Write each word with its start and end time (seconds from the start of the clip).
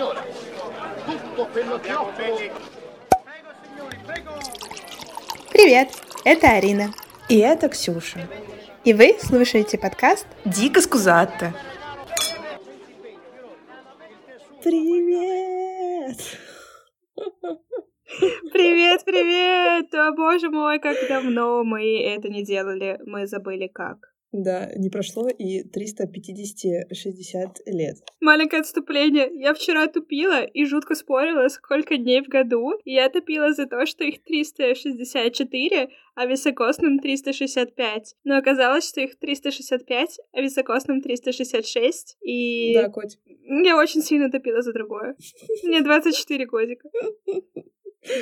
signora. 0.00 0.24
Tutto 1.04 1.46
quello 1.52 1.78
che 1.78 1.92
offro... 1.94 2.24
Привет, 5.52 5.90
это 6.24 6.52
Арина. 6.52 6.94
И 7.28 7.38
это 7.38 7.68
Ксюша. 7.68 8.26
И 8.84 8.94
вы 8.94 9.16
слушаете 9.20 9.76
подкаст 9.76 10.26
Дико 10.46 10.80
скузатто. 10.80 11.52
Привет! 14.62 16.18
Привет, 18.52 19.04
привет! 19.04 19.94
О, 19.94 20.12
боже 20.12 20.48
мой, 20.50 20.78
как 20.78 20.96
давно 21.08 21.62
мы 21.62 22.02
это 22.02 22.28
не 22.28 22.42
делали. 22.42 22.98
Мы 23.04 23.26
забыли 23.26 23.68
как. 23.68 23.98
Да, 24.32 24.70
не 24.76 24.90
прошло 24.90 25.28
и 25.28 25.64
350-60 25.64 27.62
лет. 27.66 27.96
Маленькое 28.20 28.60
отступление. 28.60 29.28
Я 29.34 29.54
вчера 29.54 29.88
тупила 29.88 30.44
и 30.44 30.64
жутко 30.64 30.94
спорила, 30.94 31.48
сколько 31.48 31.96
дней 31.96 32.22
в 32.22 32.28
году. 32.28 32.74
И 32.84 32.92
я 32.92 33.08
топила 33.08 33.52
за 33.52 33.66
то, 33.66 33.84
что 33.86 34.04
их 34.04 34.22
364, 34.22 35.90
а 36.14 36.26
високосным 36.26 37.00
365. 37.00 38.14
Но 38.22 38.36
оказалось, 38.36 38.88
что 38.88 39.00
их 39.00 39.18
365, 39.18 40.20
а 40.32 40.40
високосным 40.40 41.00
366. 41.02 42.16
И... 42.22 42.74
Да, 42.74 42.88
котик. 42.88 43.18
Я 43.64 43.76
очень 43.76 44.00
сильно 44.00 44.30
топила 44.30 44.62
за 44.62 44.72
другое. 44.72 45.16
Мне 45.64 45.80
24 45.80 46.46
годика. 46.46 46.88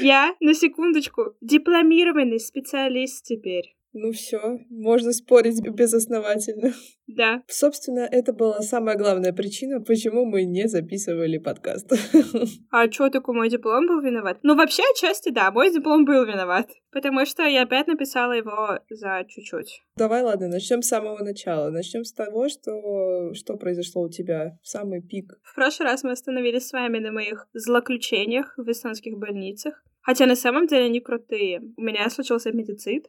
Я, 0.00 0.34
на 0.40 0.54
секундочку, 0.54 1.36
дипломированный 1.40 2.40
специалист 2.40 3.24
теперь. 3.24 3.77
Ну 3.92 4.12
все, 4.12 4.60
можно 4.68 5.12
спорить 5.12 5.60
безосновательно. 5.62 6.72
Да. 7.06 7.42
Собственно, 7.48 8.00
это 8.00 8.34
была 8.34 8.60
самая 8.60 8.96
главная 8.96 9.32
причина, 9.32 9.80
почему 9.80 10.26
мы 10.26 10.44
не 10.44 10.68
записывали 10.68 11.38
подкаст. 11.38 11.90
А 12.70 12.90
что, 12.90 13.08
такой 13.08 13.34
мой 13.34 13.48
диплом 13.48 13.86
был 13.86 14.00
виноват? 14.00 14.38
Ну, 14.42 14.54
вообще, 14.54 14.82
отчасти, 14.92 15.30
да, 15.30 15.50
мой 15.50 15.72
диплом 15.72 16.04
был 16.04 16.24
виноват. 16.26 16.68
Потому 16.90 17.24
что 17.24 17.44
я 17.44 17.62
опять 17.62 17.86
написала 17.86 18.32
его 18.32 18.78
за 18.90 19.24
чуть-чуть. 19.26 19.82
Давай, 19.96 20.22
ладно, 20.22 20.48
начнем 20.48 20.82
с 20.82 20.88
самого 20.88 21.22
начала. 21.24 21.70
Начнем 21.70 22.04
с 22.04 22.12
того, 22.12 22.48
что, 22.48 23.32
что 23.34 23.56
произошло 23.56 24.02
у 24.02 24.10
тебя 24.10 24.58
в 24.62 24.68
самый 24.68 25.00
пик. 25.02 25.38
В 25.42 25.54
прошлый 25.54 25.88
раз 25.88 26.02
мы 26.04 26.12
остановились 26.12 26.68
с 26.68 26.72
вами 26.72 26.98
на 26.98 27.10
моих 27.10 27.48
злоключениях 27.54 28.54
в 28.58 28.70
эстонских 28.70 29.16
больницах. 29.18 29.82
Хотя 30.02 30.26
на 30.26 30.36
самом 30.36 30.66
деле 30.66 30.86
они 30.86 31.00
крутые. 31.00 31.60
У 31.76 31.82
меня 31.82 32.08
случился 32.10 32.50
аппендицит 32.50 33.08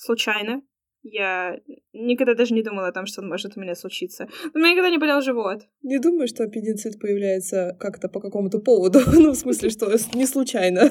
случайно. 0.00 0.62
Я 1.02 1.58
никогда 1.94 2.34
даже 2.34 2.52
не 2.52 2.62
думала 2.62 2.88
о 2.88 2.92
том, 2.92 3.06
что 3.06 3.22
он 3.22 3.28
может 3.28 3.56
у 3.56 3.60
меня 3.60 3.74
случиться. 3.74 4.28
У 4.52 4.58
меня 4.58 4.72
никогда 4.72 4.90
не 4.90 4.98
болел 4.98 5.22
живот. 5.22 5.62
Не 5.82 5.98
думаю, 5.98 6.28
что 6.28 6.44
аппендицит 6.44 7.00
появляется 7.00 7.74
как-то 7.80 8.08
по 8.08 8.20
какому-то 8.20 8.58
поводу. 8.58 9.00
ну, 9.12 9.30
в 9.30 9.36
смысле, 9.36 9.70
что 9.70 9.86
не 10.14 10.26
случайно. 10.26 10.90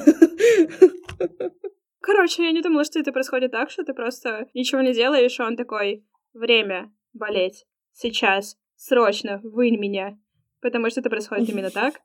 Короче, 2.00 2.42
я 2.42 2.50
не 2.50 2.62
думала, 2.62 2.84
что 2.84 2.98
это 2.98 3.12
происходит 3.12 3.52
так, 3.52 3.70
что 3.70 3.84
ты 3.84 3.94
просто 3.94 4.48
ничего 4.54 4.80
не 4.80 4.92
делаешь, 4.92 5.38
и 5.38 5.42
он 5.42 5.56
такой, 5.56 6.04
время 6.32 6.92
болеть, 7.12 7.66
сейчас, 7.92 8.56
срочно, 8.74 9.40
вынь 9.44 9.78
меня. 9.78 10.18
Потому 10.60 10.90
что 10.90 11.00
это 11.00 11.10
происходит 11.10 11.48
именно 11.48 11.70
так. 11.74 12.00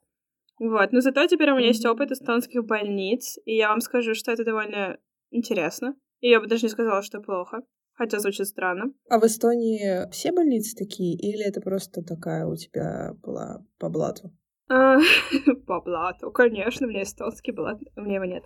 Вот, 0.60 0.92
но 0.92 1.02
зато 1.02 1.26
теперь 1.28 1.52
у 1.52 1.58
меня 1.58 1.68
есть 1.68 1.86
опыт 1.86 2.12
эстонских 2.12 2.66
больниц, 2.66 3.38
и 3.46 3.56
я 3.56 3.70
вам 3.70 3.82
скажу, 3.82 4.14
что 4.14 4.32
это 4.32 4.44
довольно 4.44 5.00
интересно. 5.32 5.96
И 6.26 6.30
я 6.30 6.40
бы 6.40 6.48
даже 6.48 6.64
не 6.64 6.70
сказала, 6.70 7.04
что 7.04 7.20
плохо. 7.22 7.62
Хотя 7.94 8.18
звучит 8.18 8.48
странно. 8.48 8.86
А 9.10 9.20
в 9.20 9.24
Эстонии 9.26 10.10
все 10.10 10.32
больницы 10.32 10.76
такие? 10.76 11.16
Или 11.16 11.48
это 11.48 11.62
просто 11.62 12.02
такая 12.02 12.48
у 12.48 12.56
тебя 12.56 13.14
была 13.22 13.64
по 13.78 13.90
блату? 13.90 14.32
А, 14.68 14.98
по 15.68 15.82
блату, 15.82 16.32
конечно, 16.32 16.88
меня 16.88 17.04
эстонский 17.04 17.52
блат, 17.52 17.80
у 17.96 18.02
меня 18.02 18.16
его 18.16 18.26
нет. 18.26 18.44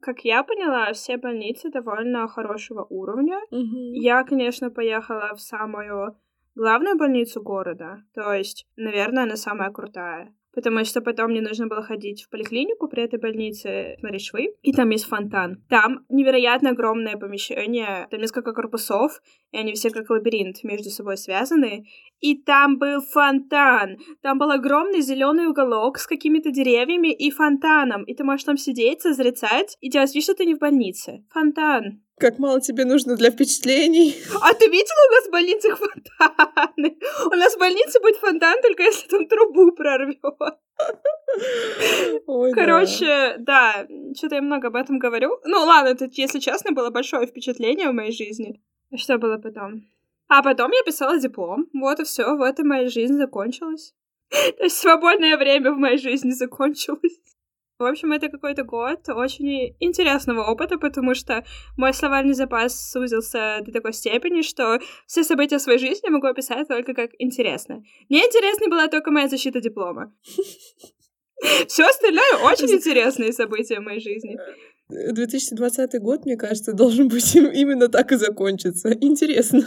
Как 0.00 0.20
я 0.20 0.42
поняла, 0.42 0.90
все 0.94 1.18
больницы 1.18 1.70
довольно 1.70 2.26
хорошего 2.28 2.86
уровня. 2.88 3.40
Я, 3.50 4.24
конечно, 4.24 4.70
поехала 4.70 5.34
в 5.34 5.40
самую 5.42 6.16
главную 6.54 6.96
больницу 6.96 7.42
города, 7.42 8.04
то 8.14 8.32
есть, 8.32 8.66
наверное, 8.76 9.24
она 9.24 9.36
самая 9.36 9.70
крутая 9.70 10.34
потому 10.54 10.84
что 10.84 11.00
потом 11.00 11.30
мне 11.30 11.40
нужно 11.40 11.66
было 11.66 11.82
ходить 11.82 12.24
в 12.24 12.30
поликлинику 12.30 12.88
при 12.88 13.02
этой 13.02 13.18
больнице 13.18 13.96
смотреть 14.00 14.26
швы, 14.26 14.54
и 14.62 14.72
там 14.72 14.90
есть 14.90 15.06
фонтан. 15.06 15.62
Там 15.68 16.04
невероятно 16.08 16.70
огромное 16.70 17.16
помещение, 17.16 18.06
там 18.10 18.20
несколько 18.20 18.52
корпусов, 18.52 19.20
и 19.52 19.58
они 19.58 19.72
все 19.72 19.90
как 19.90 20.10
лабиринт 20.10 20.64
между 20.64 20.90
собой 20.90 21.16
связаны, 21.16 21.86
и 22.20 22.36
там 22.36 22.78
был 22.78 23.00
фонтан. 23.00 23.98
Там 24.22 24.38
был 24.38 24.50
огромный 24.50 25.00
зеленый 25.00 25.46
уголок 25.46 25.98
с 25.98 26.06
какими-то 26.06 26.50
деревьями 26.50 27.12
и 27.12 27.30
фонтаном, 27.30 28.04
и 28.04 28.14
ты 28.14 28.24
можешь 28.24 28.44
там 28.44 28.56
сидеть, 28.56 29.02
созерцать 29.02 29.76
и 29.80 29.90
делать 29.90 30.14
вид, 30.14 30.24
что 30.24 30.34
ты 30.34 30.44
не 30.44 30.54
в 30.54 30.58
больнице. 30.58 31.24
Фонтан. 31.30 32.02
Как 32.18 32.40
мало 32.40 32.60
тебе 32.60 32.84
нужно 32.84 33.14
для 33.14 33.30
впечатлений. 33.30 34.16
А 34.42 34.52
ты 34.52 34.66
видела 34.66 35.06
у 35.08 35.12
нас 35.12 35.26
в 35.28 35.30
больницах 35.30 35.78
фонтаны? 35.78 36.98
У 37.26 37.36
нас 37.36 37.54
в 37.54 37.58
больнице 37.58 38.00
будет 38.00 38.16
фонтан, 38.16 38.60
только 38.60 38.82
если 38.82 39.08
там 39.08 39.28
трубу 39.28 39.70
прорвет. 39.70 40.18
Ой, 42.26 42.52
Короче, 42.52 43.36
да, 43.38 43.86
да 43.88 44.14
что-то 44.16 44.36
я 44.36 44.42
много 44.42 44.68
об 44.68 44.76
этом 44.76 44.98
говорю. 44.98 45.38
Ну 45.44 45.64
ладно, 45.64 45.88
это, 45.88 46.08
если 46.12 46.38
честно, 46.38 46.72
было 46.72 46.90
большое 46.90 47.26
впечатление 47.26 47.90
в 47.90 47.94
моей 47.94 48.12
жизни. 48.12 48.60
Что 48.96 49.18
было 49.18 49.38
потом? 49.38 49.82
А 50.28 50.42
потом 50.42 50.70
я 50.72 50.82
писала 50.82 51.18
диплом. 51.18 51.66
Вот 51.72 52.00
и 52.00 52.04
все, 52.04 52.36
вот 52.36 52.58
и 52.58 52.62
моя 52.62 52.88
жизнь 52.88 53.14
закончилась. 53.14 53.94
То 54.30 54.64
есть 54.64 54.76
свободное 54.76 55.36
время 55.36 55.72
в 55.72 55.78
моей 55.78 55.98
жизни 55.98 56.30
закончилось. 56.30 57.20
В 57.78 57.84
общем, 57.84 58.10
это 58.10 58.28
какой-то 58.28 58.64
год 58.64 59.08
очень 59.08 59.76
интересного 59.78 60.42
опыта, 60.50 60.78
потому 60.78 61.14
что 61.14 61.44
мой 61.76 61.94
словарный 61.94 62.34
запас 62.34 62.90
сузился 62.90 63.60
до 63.64 63.70
такой 63.70 63.92
степени, 63.92 64.42
что 64.42 64.80
все 65.06 65.22
события 65.22 65.60
своей 65.60 65.78
жизни 65.78 66.06
я 66.06 66.10
могу 66.10 66.26
описать 66.26 66.66
только 66.66 66.92
как 66.92 67.10
интересно. 67.20 67.84
Мне 68.08 68.18
интересной 68.22 68.68
была 68.68 68.88
только 68.88 69.12
моя 69.12 69.28
защита 69.28 69.60
диплома. 69.60 70.12
Все 71.68 71.84
остальное 71.84 72.38
очень 72.42 72.68
интересные 72.68 73.32
события 73.32 73.78
в 73.78 73.84
моей 73.84 74.00
жизни. 74.00 74.36
2020 74.88 76.00
год, 76.00 76.24
мне 76.24 76.36
кажется, 76.36 76.72
должен 76.72 77.06
быть 77.06 77.36
именно 77.36 77.86
так 77.86 78.10
и 78.10 78.16
закончиться. 78.16 78.92
Интересно. 79.00 79.62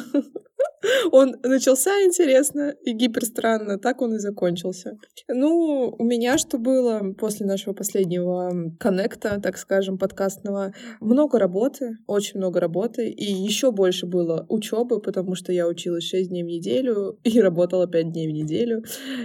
Он 1.12 1.36
начался 1.44 1.92
интересно 2.04 2.74
и 2.84 2.94
гиперстранно, 2.94 3.78
так 3.78 4.02
он 4.02 4.16
и 4.16 4.20
закончился. 4.20 4.98
Ну, 5.28 5.96
у 5.98 6.04
меня 6.04 6.38
что 6.38 6.58
было 6.58 7.14
после 7.18 7.46
нашего 7.46 7.74
последнего 7.74 8.74
коннекта, 8.80 9.40
так 9.42 9.58
скажем, 9.58 9.98
подкастного, 9.98 10.74
много 11.00 11.40
работы, 11.40 11.98
очень 12.08 12.40
много 12.40 12.60
работы, 12.60 13.10
и 13.10 13.26
еще 13.26 13.72
больше 13.72 14.08
было 14.08 14.46
учебы, 14.50 15.00
потому 15.02 15.36
что 15.36 15.52
я 15.52 15.68
училась 15.68 16.06
6 16.06 16.30
дней 16.30 16.44
в 16.44 16.48
неделю 16.48 17.20
и 17.24 17.40
работала 17.40 17.88
5 17.88 18.12
дней 18.12 18.28
в 18.28 18.32
неделю. 18.32 18.84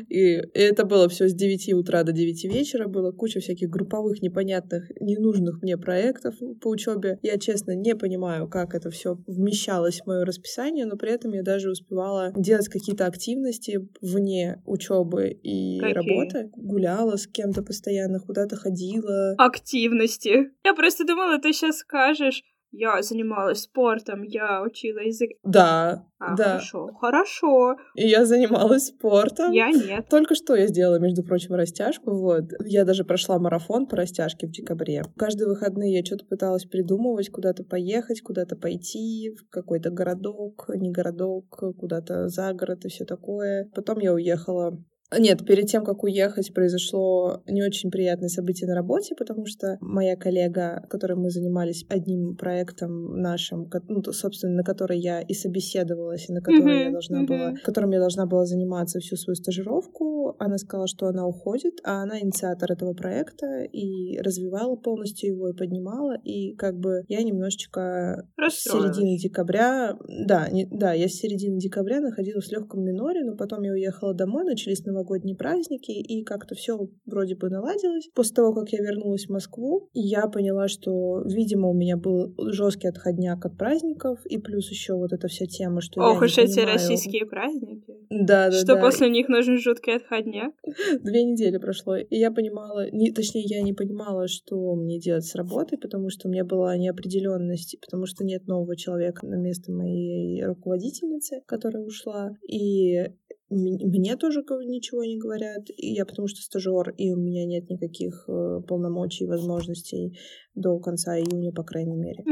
И 0.08 0.42
это 0.54 0.84
было 0.84 1.08
все 1.08 1.28
с 1.28 1.34
9 1.34 1.72
утра 1.74 2.02
до 2.02 2.12
9 2.12 2.44
вечера, 2.44 2.88
было 2.88 3.12
куча 3.12 3.40
всяких 3.40 3.70
групповых, 3.70 4.20
непонятных, 4.22 4.90
ненужных 5.00 5.62
мне 5.62 5.76
проектов 5.76 6.34
по 6.60 6.68
учебе. 6.68 7.18
Я, 7.22 7.38
честно, 7.38 7.74
не 7.74 7.94
понимаю, 7.94 8.48
как 8.48 8.74
это 8.74 8.90
все 8.90 9.18
вмещалось 9.26 10.00
в 10.00 10.06
мое 10.06 10.24
расписание, 10.24 10.84
но 10.86 10.96
при 10.96 11.12
этом 11.12 11.32
я 11.32 11.42
даже 11.46 11.70
успевала 11.70 12.32
делать 12.36 12.68
какие-то 12.68 13.06
активности 13.06 13.88
вне 14.02 14.60
учебы 14.66 15.28
и 15.30 15.78
Какие? 15.78 15.94
работы. 15.94 16.50
Гуляла 16.56 17.16
с 17.16 17.26
кем-то 17.26 17.62
постоянно, 17.62 18.20
куда-то 18.20 18.56
ходила. 18.56 19.34
Активности. 19.38 20.50
Я 20.64 20.74
просто 20.74 21.06
думала, 21.06 21.38
ты 21.38 21.52
сейчас 21.52 21.78
скажешь, 21.78 22.42
я 22.78 23.02
занималась 23.02 23.62
спортом, 23.62 24.22
я 24.22 24.62
учила 24.62 24.98
язык. 24.98 25.30
Да, 25.42 26.06
а, 26.18 26.34
да. 26.34 26.44
Хорошо, 26.44 26.92
хорошо. 27.00 27.76
И 27.94 28.06
я 28.06 28.24
занималась 28.24 28.86
спортом. 28.86 29.52
Я 29.52 29.70
нет. 29.70 30.08
Только 30.08 30.34
что 30.34 30.54
я 30.54 30.66
сделала, 30.66 30.98
между 30.98 31.22
прочим, 31.22 31.54
растяжку, 31.54 32.14
вот. 32.14 32.44
Я 32.64 32.84
даже 32.84 33.04
прошла 33.04 33.38
марафон 33.38 33.86
по 33.86 33.96
растяжке 33.96 34.46
в 34.46 34.50
декабре. 34.50 35.02
Каждые 35.16 35.48
выходные 35.48 35.98
я 35.98 36.04
что-то 36.04 36.24
пыталась 36.26 36.64
придумывать, 36.64 37.30
куда-то 37.30 37.64
поехать, 37.64 38.22
куда-то 38.22 38.56
пойти, 38.56 39.34
в 39.36 39.48
какой-то 39.50 39.90
городок, 39.90 40.66
не 40.74 40.90
городок, 40.90 41.62
куда-то 41.78 42.28
за 42.28 42.52
город 42.52 42.84
и 42.84 42.88
все 42.88 43.04
такое. 43.04 43.70
Потом 43.74 43.98
я 43.98 44.12
уехала 44.12 44.78
нет, 45.18 45.46
перед 45.46 45.66
тем, 45.66 45.84
как 45.84 46.02
уехать, 46.02 46.52
произошло 46.52 47.42
не 47.46 47.62
очень 47.62 47.90
приятное 47.90 48.28
событие 48.28 48.68
на 48.68 48.74
работе, 48.74 49.14
потому 49.14 49.46
что 49.46 49.78
моя 49.80 50.16
коллега, 50.16 50.84
которой 50.90 51.16
мы 51.16 51.30
занимались 51.30 51.84
одним 51.88 52.36
проектом 52.36 53.20
нашим, 53.20 53.70
ну, 53.88 54.02
собственно, 54.12 54.54
на 54.54 54.62
который 54.64 54.98
я 54.98 55.20
и 55.20 55.32
собеседовалась, 55.32 56.28
и 56.28 56.32
на 56.32 56.40
который 56.40 56.80
mm-hmm, 56.80 56.84
я 56.84 56.90
должна 56.90 57.22
mm-hmm. 57.22 57.26
была, 57.26 57.54
которым 57.62 57.90
я 57.92 58.00
должна 58.00 58.26
была 58.26 58.44
заниматься 58.46 58.98
всю 58.98 59.16
свою 59.16 59.36
стажировку, 59.36 60.34
она 60.38 60.58
сказала, 60.58 60.88
что 60.88 61.06
она 61.06 61.26
уходит, 61.26 61.74
а 61.84 62.02
она 62.02 62.20
инициатор 62.20 62.72
этого 62.72 62.92
проекта 62.94 63.62
и 63.62 64.18
развивала 64.18 64.74
полностью 64.76 65.30
его 65.30 65.48
и 65.48 65.52
поднимала, 65.52 66.16
и 66.24 66.54
как 66.56 66.78
бы 66.78 67.04
я 67.08 67.22
немножечко 67.22 68.26
с 68.36 68.54
середины 68.54 69.18
декабря, 69.18 69.96
да, 70.08 70.48
не, 70.50 70.66
да, 70.66 70.92
я 70.92 71.08
с 71.08 71.12
середины 71.12 71.58
декабря 71.58 72.00
находилась 72.00 72.48
в 72.48 72.52
легком 72.52 72.82
миноре, 72.82 73.24
но 73.24 73.36
потом 73.36 73.62
я 73.62 73.72
уехала 73.72 74.14
домой, 74.14 74.44
начались 74.44 74.84
новогодние 74.96 75.36
праздники, 75.36 75.90
и 75.90 76.24
как-то 76.24 76.54
все 76.54 76.88
вроде 77.04 77.36
бы 77.36 77.50
наладилось. 77.50 78.08
После 78.14 78.34
того, 78.34 78.54
как 78.54 78.70
я 78.70 78.82
вернулась 78.82 79.26
в 79.26 79.30
Москву, 79.30 79.88
я 79.92 80.26
поняла, 80.28 80.68
что, 80.68 81.22
видимо, 81.24 81.68
у 81.68 81.74
меня 81.74 81.96
был 81.96 82.34
жесткий 82.50 82.88
отходняк 82.88 83.44
от 83.44 83.56
праздников, 83.56 84.24
и 84.26 84.38
плюс 84.38 84.70
еще 84.70 84.94
вот 84.94 85.12
эта 85.12 85.28
вся 85.28 85.46
тема, 85.46 85.80
что 85.80 86.00
Ох 86.00 86.20
я 86.20 86.26
уж 86.26 86.38
эти 86.38 86.56
понимаю... 86.56 86.74
российские 86.74 87.26
праздники. 87.26 87.94
Да, 88.10 88.50
да, 88.50 88.52
Что 88.52 88.74
да. 88.74 88.80
после 88.80 89.10
них 89.10 89.28
нужен 89.28 89.58
жуткий 89.58 89.96
отходняк. 89.96 90.52
Две 91.02 91.24
недели 91.24 91.58
прошло, 91.58 91.96
и 91.96 92.16
я 92.16 92.30
понимала, 92.30 92.90
не, 92.90 93.12
точнее, 93.12 93.42
я 93.42 93.62
не 93.62 93.72
понимала, 93.72 94.28
что 94.28 94.74
мне 94.74 94.98
делать 94.98 95.24
с 95.24 95.34
работой, 95.34 95.78
потому 95.78 96.10
что 96.10 96.28
у 96.28 96.30
меня 96.30 96.44
была 96.44 96.76
неопределенность, 96.76 97.76
потому 97.80 98.06
что 98.06 98.24
нет 98.24 98.46
нового 98.46 98.76
человека 98.76 99.26
на 99.26 99.36
место 99.36 99.72
моей 99.72 100.44
руководительницы, 100.44 101.42
которая 101.46 101.84
ушла, 101.84 102.32
и 102.48 103.10
мне 103.48 104.16
тоже 104.16 104.40
ничего 104.40 105.04
не 105.04 105.18
говорят, 105.18 105.68
и 105.76 105.92
я 105.92 106.04
потому 106.04 106.28
что 106.28 106.40
стажер, 106.40 106.90
и 106.96 107.12
у 107.12 107.16
меня 107.16 107.46
нет 107.46 107.70
никаких 107.70 108.24
э, 108.28 108.60
полномочий 108.66 109.24
и 109.24 109.28
возможностей 109.28 110.18
до 110.54 110.78
конца 110.80 111.16
июня, 111.16 111.52
по 111.52 111.62
крайней 111.62 111.96
мере. 111.96 112.24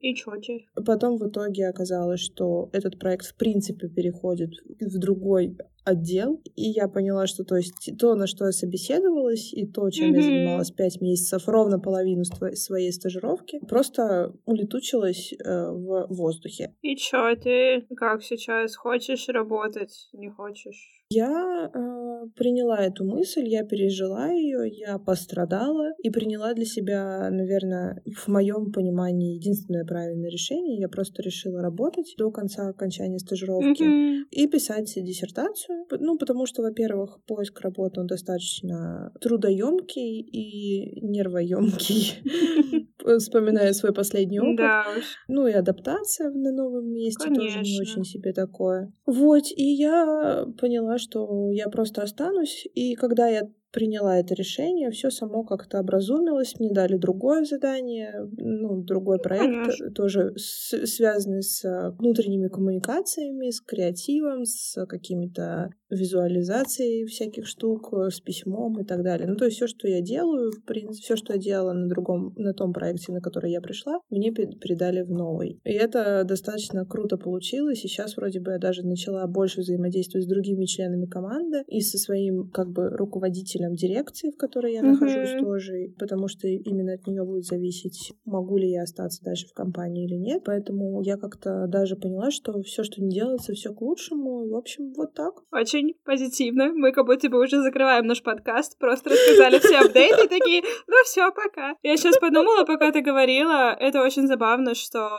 И 0.00 0.14
чё 0.14 0.34
теперь? 0.40 0.66
Потом 0.86 1.18
в 1.18 1.28
итоге 1.28 1.68
оказалось, 1.68 2.20
что 2.20 2.70
этот 2.72 2.98
проект 2.98 3.26
в 3.26 3.36
принципе 3.36 3.88
переходит 3.88 4.50
в 4.80 4.98
другой 4.98 5.58
отдел, 5.84 6.40
и 6.56 6.62
я 6.70 6.88
поняла, 6.88 7.26
что 7.26 7.44
то 7.44 7.56
есть 7.56 7.90
то, 7.98 8.14
на 8.14 8.26
что 8.26 8.46
я 8.46 8.52
собеседовалась, 8.52 9.52
и 9.52 9.66
то, 9.66 9.90
чем 9.90 10.12
я 10.12 10.20
Мгм. 10.20 10.22
занималась 10.22 10.70
пять 10.70 11.00
месяцев, 11.00 11.48
ровно 11.48 11.78
половину 11.78 12.24
своей 12.24 12.92
стажировки, 12.92 13.58
просто 13.68 14.34
улетучилась 14.46 15.32
э, 15.32 15.70
в 15.70 16.06
воздухе. 16.10 16.74
И 16.82 16.96
чё 16.96 17.34
ты? 17.36 17.86
Как 17.96 18.22
сейчас? 18.22 18.76
Хочешь 18.76 19.28
работать? 19.28 20.08
Не 20.12 20.28
хочешь? 20.30 21.02
Я 21.10 21.70
э, 21.74 22.09
приняла 22.36 22.78
эту 22.78 23.04
мысль, 23.04 23.46
я 23.48 23.64
пережила 23.64 24.30
ее, 24.30 24.68
я 24.68 24.98
пострадала 24.98 25.90
и 26.02 26.10
приняла 26.10 26.54
для 26.54 26.64
себя, 26.64 27.28
наверное, 27.30 28.02
в 28.16 28.28
моем 28.28 28.72
понимании 28.72 29.34
единственное 29.36 29.84
правильное 29.84 30.30
решение. 30.30 30.78
Я 30.78 30.88
просто 30.88 31.22
решила 31.22 31.60
работать 31.62 32.14
до 32.18 32.30
конца 32.30 32.68
окончания 32.68 33.18
стажировки 33.18 33.82
Мгм. 33.82 34.26
и 34.30 34.46
писать 34.46 34.92
диссертацию. 34.96 35.86
Ну, 35.98 36.18
потому 36.18 36.46
что, 36.46 36.62
во-первых, 36.62 37.20
поиск 37.26 37.60
работы 37.60 38.00
он 38.00 38.06
достаточно 38.06 39.12
трудоемкий 39.20 40.20
и 40.20 41.00
нервоемкий, 41.04 42.22
вспоминая 43.18 43.72
свой 43.72 43.92
последний 43.92 44.40
опыт. 44.40 44.56
Да 44.56 44.84
уж. 44.96 45.04
Ну 45.28 45.46
и 45.46 45.52
адаптация 45.52 46.30
на 46.30 46.52
новом 46.52 46.92
месте 46.92 47.28
тоже 47.28 47.60
не 47.60 47.80
очень 47.80 48.04
себе 48.04 48.32
такое. 48.32 48.92
Вот, 49.06 49.44
и 49.56 49.64
я 49.74 50.46
поняла, 50.58 50.98
что 50.98 51.50
я 51.50 51.68
просто 51.68 52.02
останусь. 52.10 52.66
И 52.74 52.94
когда 52.94 53.28
я 53.28 53.42
приняла 53.72 54.18
это 54.18 54.34
решение, 54.34 54.90
все 54.90 55.10
само 55.10 55.44
как-то 55.44 55.78
образумилось. 55.80 56.54
Мне 56.58 56.70
дали 56.72 56.96
другое 56.96 57.44
задание, 57.44 58.28
ну, 58.36 58.82
другой 58.82 59.18
проект, 59.18 59.44
конечно. 59.46 59.90
тоже 59.92 60.32
с- 60.36 60.86
связанный 60.86 61.42
с 61.42 61.64
э, 61.64 61.90
внутренними 61.98 62.48
коммуникациями, 62.48 63.50
с 63.50 63.60
креативом, 63.60 64.44
с 64.44 64.84
какими-то 64.86 65.70
визуализацией 65.90 67.04
всяких 67.06 67.46
штук, 67.46 67.92
э, 67.92 68.10
с 68.10 68.20
письмом 68.20 68.80
и 68.80 68.84
так 68.84 69.02
далее. 69.02 69.26
Ну, 69.28 69.36
то 69.36 69.44
есть 69.44 69.56
все, 69.56 69.66
что 69.66 69.88
я 69.88 70.00
делаю, 70.00 70.50
в 70.52 70.64
принципе, 70.64 71.02
все, 71.02 71.16
что 71.16 71.32
я 71.34 71.38
делала 71.38 71.72
на 71.72 71.88
другом, 71.88 72.34
на 72.36 72.52
том 72.52 72.72
проекте, 72.72 73.12
на 73.12 73.20
который 73.20 73.52
я 73.52 73.60
пришла, 73.60 74.00
мне 74.10 74.32
пе- 74.32 74.46
передали 74.60 75.02
в 75.02 75.10
новый. 75.10 75.60
И 75.64 75.72
это 75.72 76.24
достаточно 76.24 76.84
круто 76.86 77.16
получилось. 77.16 77.84
И 77.84 77.88
сейчас 77.88 78.16
вроде 78.16 78.40
бы 78.40 78.52
я 78.52 78.58
даже 78.58 78.86
начала 78.86 79.26
больше 79.26 79.60
взаимодействовать 79.60 80.26
с 80.26 80.28
другими 80.28 80.64
членами 80.64 81.06
команды 81.06 81.62
и 81.66 81.80
со 81.80 81.98
своим 81.98 82.50
как 82.50 82.70
бы 82.70 82.88
руководителем 82.90 83.59
дирекции, 83.68 84.30
в 84.30 84.36
которой 84.36 84.72
я 84.72 84.82
Мгм. 84.82 84.92
нахожусь 84.92 85.32
тоже, 85.40 85.92
потому 85.98 86.28
что 86.28 86.48
именно 86.48 86.94
от 86.94 87.06
нее 87.06 87.24
будет 87.24 87.44
зависеть, 87.44 88.12
могу 88.24 88.56
ли 88.56 88.70
я 88.70 88.82
остаться 88.82 89.22
дальше 89.24 89.46
в 89.48 89.52
компании 89.52 90.04
или 90.06 90.14
нет. 90.16 90.42
Поэтому 90.44 91.00
я 91.02 91.16
как-то 91.16 91.66
даже 91.68 91.96
поняла, 91.96 92.30
что 92.30 92.60
все, 92.62 92.82
что 92.84 93.02
не 93.02 93.10
делается, 93.10 93.52
все 93.52 93.72
к 93.72 93.80
лучшему. 93.80 94.48
В 94.48 94.56
общем, 94.56 94.92
вот 94.96 95.14
так. 95.14 95.34
Очень 95.52 95.94
позитивно. 96.04 96.72
Мы 96.72 96.92
как 96.92 97.06
будто 97.06 97.28
бы 97.28 97.40
уже 97.40 97.62
закрываем 97.62 98.06
наш 98.06 98.22
подкаст. 98.22 98.78
Просто 98.78 99.10
рассказали 99.10 99.58
все 99.58 99.78
апдейты 99.78 100.24
и 100.24 100.28
такие, 100.28 100.62
ну 100.86 100.94
все, 101.04 101.30
пока. 101.32 101.74
Я 101.82 101.96
сейчас 101.96 102.18
подумала, 102.18 102.64
пока 102.64 102.92
ты 102.92 103.00
говорила, 103.02 103.76
это 103.78 104.02
очень 104.02 104.26
забавно, 104.26 104.74
что 104.74 105.10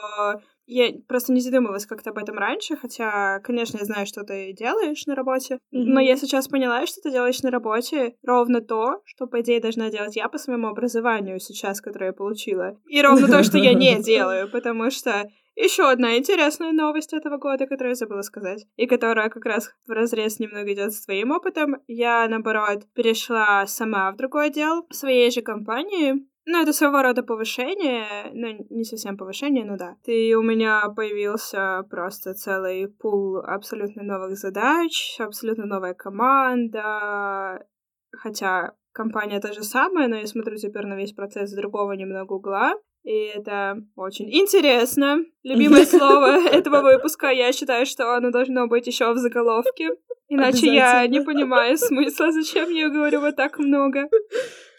я 0.66 0.94
просто 1.08 1.34
не 1.34 1.42
задумывалась 1.42 1.86
как-то 1.86 2.12
об 2.12 2.18
этом 2.18 2.38
раньше, 2.38 2.76
хотя, 2.78 3.40
конечно, 3.40 3.78
я 3.78 3.86
знаю, 3.86 4.06
что 4.06 4.24
ты 4.24 4.54
делаешь 4.54 5.06
на 5.06 5.16
работе, 5.16 5.60
но 5.72 6.00
я 6.00 6.16
сейчас 6.16 6.48
поняла, 6.48 6.86
что 6.86 7.02
ты 7.02 7.12
делаешь 7.12 7.42
на 7.42 7.52
работе 7.52 8.16
ровно 8.24 8.62
то, 8.62 9.02
что, 9.06 9.28
по 9.28 9.42
идее, 9.42 9.60
должна 9.60 9.90
делать 9.90 10.16
я 10.16 10.30
по 10.30 10.38
своему 10.38 10.68
образованию 10.68 11.40
сейчас, 11.40 11.82
которое 11.82 12.08
я 12.08 12.14
получила. 12.14 12.78
И 12.88 13.02
ровно 13.02 13.28
то, 13.28 13.44
что 13.44 13.58
я 13.58 13.74
не 13.74 14.00
делаю, 14.04 14.50
потому 14.50 14.92
что 14.92 15.30
еще 15.56 15.90
одна 15.90 16.18
интересная 16.18 16.72
новость 16.72 17.14
этого 17.14 17.38
года, 17.38 17.68
которую 17.68 17.92
я 17.92 17.96
забыла 17.96 18.22
сказать, 18.22 18.66
и 18.78 18.88
которая 18.88 19.30
как 19.30 19.46
раз 19.46 19.72
в 19.86 19.92
разрез 19.92 20.40
немного 20.40 20.74
идет 20.74 20.94
с 20.94 21.06
твоим 21.06 21.32
опытом. 21.32 21.76
Я, 21.88 22.28
наоборот, 22.28 22.84
перешла 22.94 23.68
сама 23.68 24.12
в 24.12 24.16
другой 24.16 24.48
отдел 24.48 24.88
своей 24.92 25.30
же 25.30 25.42
компании. 25.42 26.26
Ну, 26.46 26.62
это 26.62 26.74
своего 26.74 27.02
рода 27.04 27.22
повышение, 27.22 28.32
ну, 28.34 28.66
не 28.70 28.84
совсем 28.84 29.16
повышение, 29.16 29.64
ну 29.64 29.78
да. 29.78 29.96
И 30.06 30.34
у 30.34 30.42
меня 30.42 30.90
появился 30.96 31.84
просто 31.90 32.34
целый 32.34 32.88
пул 32.88 33.38
абсолютно 33.38 34.04
новых 34.04 34.38
задач, 34.38 35.18
абсолютно 35.20 35.66
новая 35.66 35.94
команда, 35.94 37.66
хотя 38.12 38.74
компания 38.92 39.40
та 39.40 39.54
же 39.54 39.64
самая, 39.64 40.08
но 40.08 40.16
я 40.16 40.26
смотрю 40.26 40.58
теперь 40.58 40.86
на 40.86 40.96
весь 40.96 41.14
процесс 41.14 41.52
с 41.52 41.56
другого 41.56 41.94
немного 41.94 42.34
угла. 42.34 42.74
И 43.04 43.32
это 43.36 43.78
очень 43.96 44.32
интересно. 44.32 45.20
Любимое 45.44 45.86
слово 45.86 46.48
этого 46.52 46.82
выпуска. 46.82 47.30
Я 47.30 47.52
считаю, 47.52 47.86
что 47.86 48.16
оно 48.16 48.32
должно 48.32 48.68
быть 48.68 48.86
еще 48.88 49.12
в 49.14 49.18
заголовке. 49.18 49.90
Иначе 50.28 50.68
я 50.68 51.06
не 51.08 51.22
понимаю 51.22 51.78
смысла, 51.78 52.32
зачем 52.32 52.70
я 52.70 52.90
говорю 52.90 53.22
вот 53.22 53.36
так 53.36 53.58
много. 53.60 54.08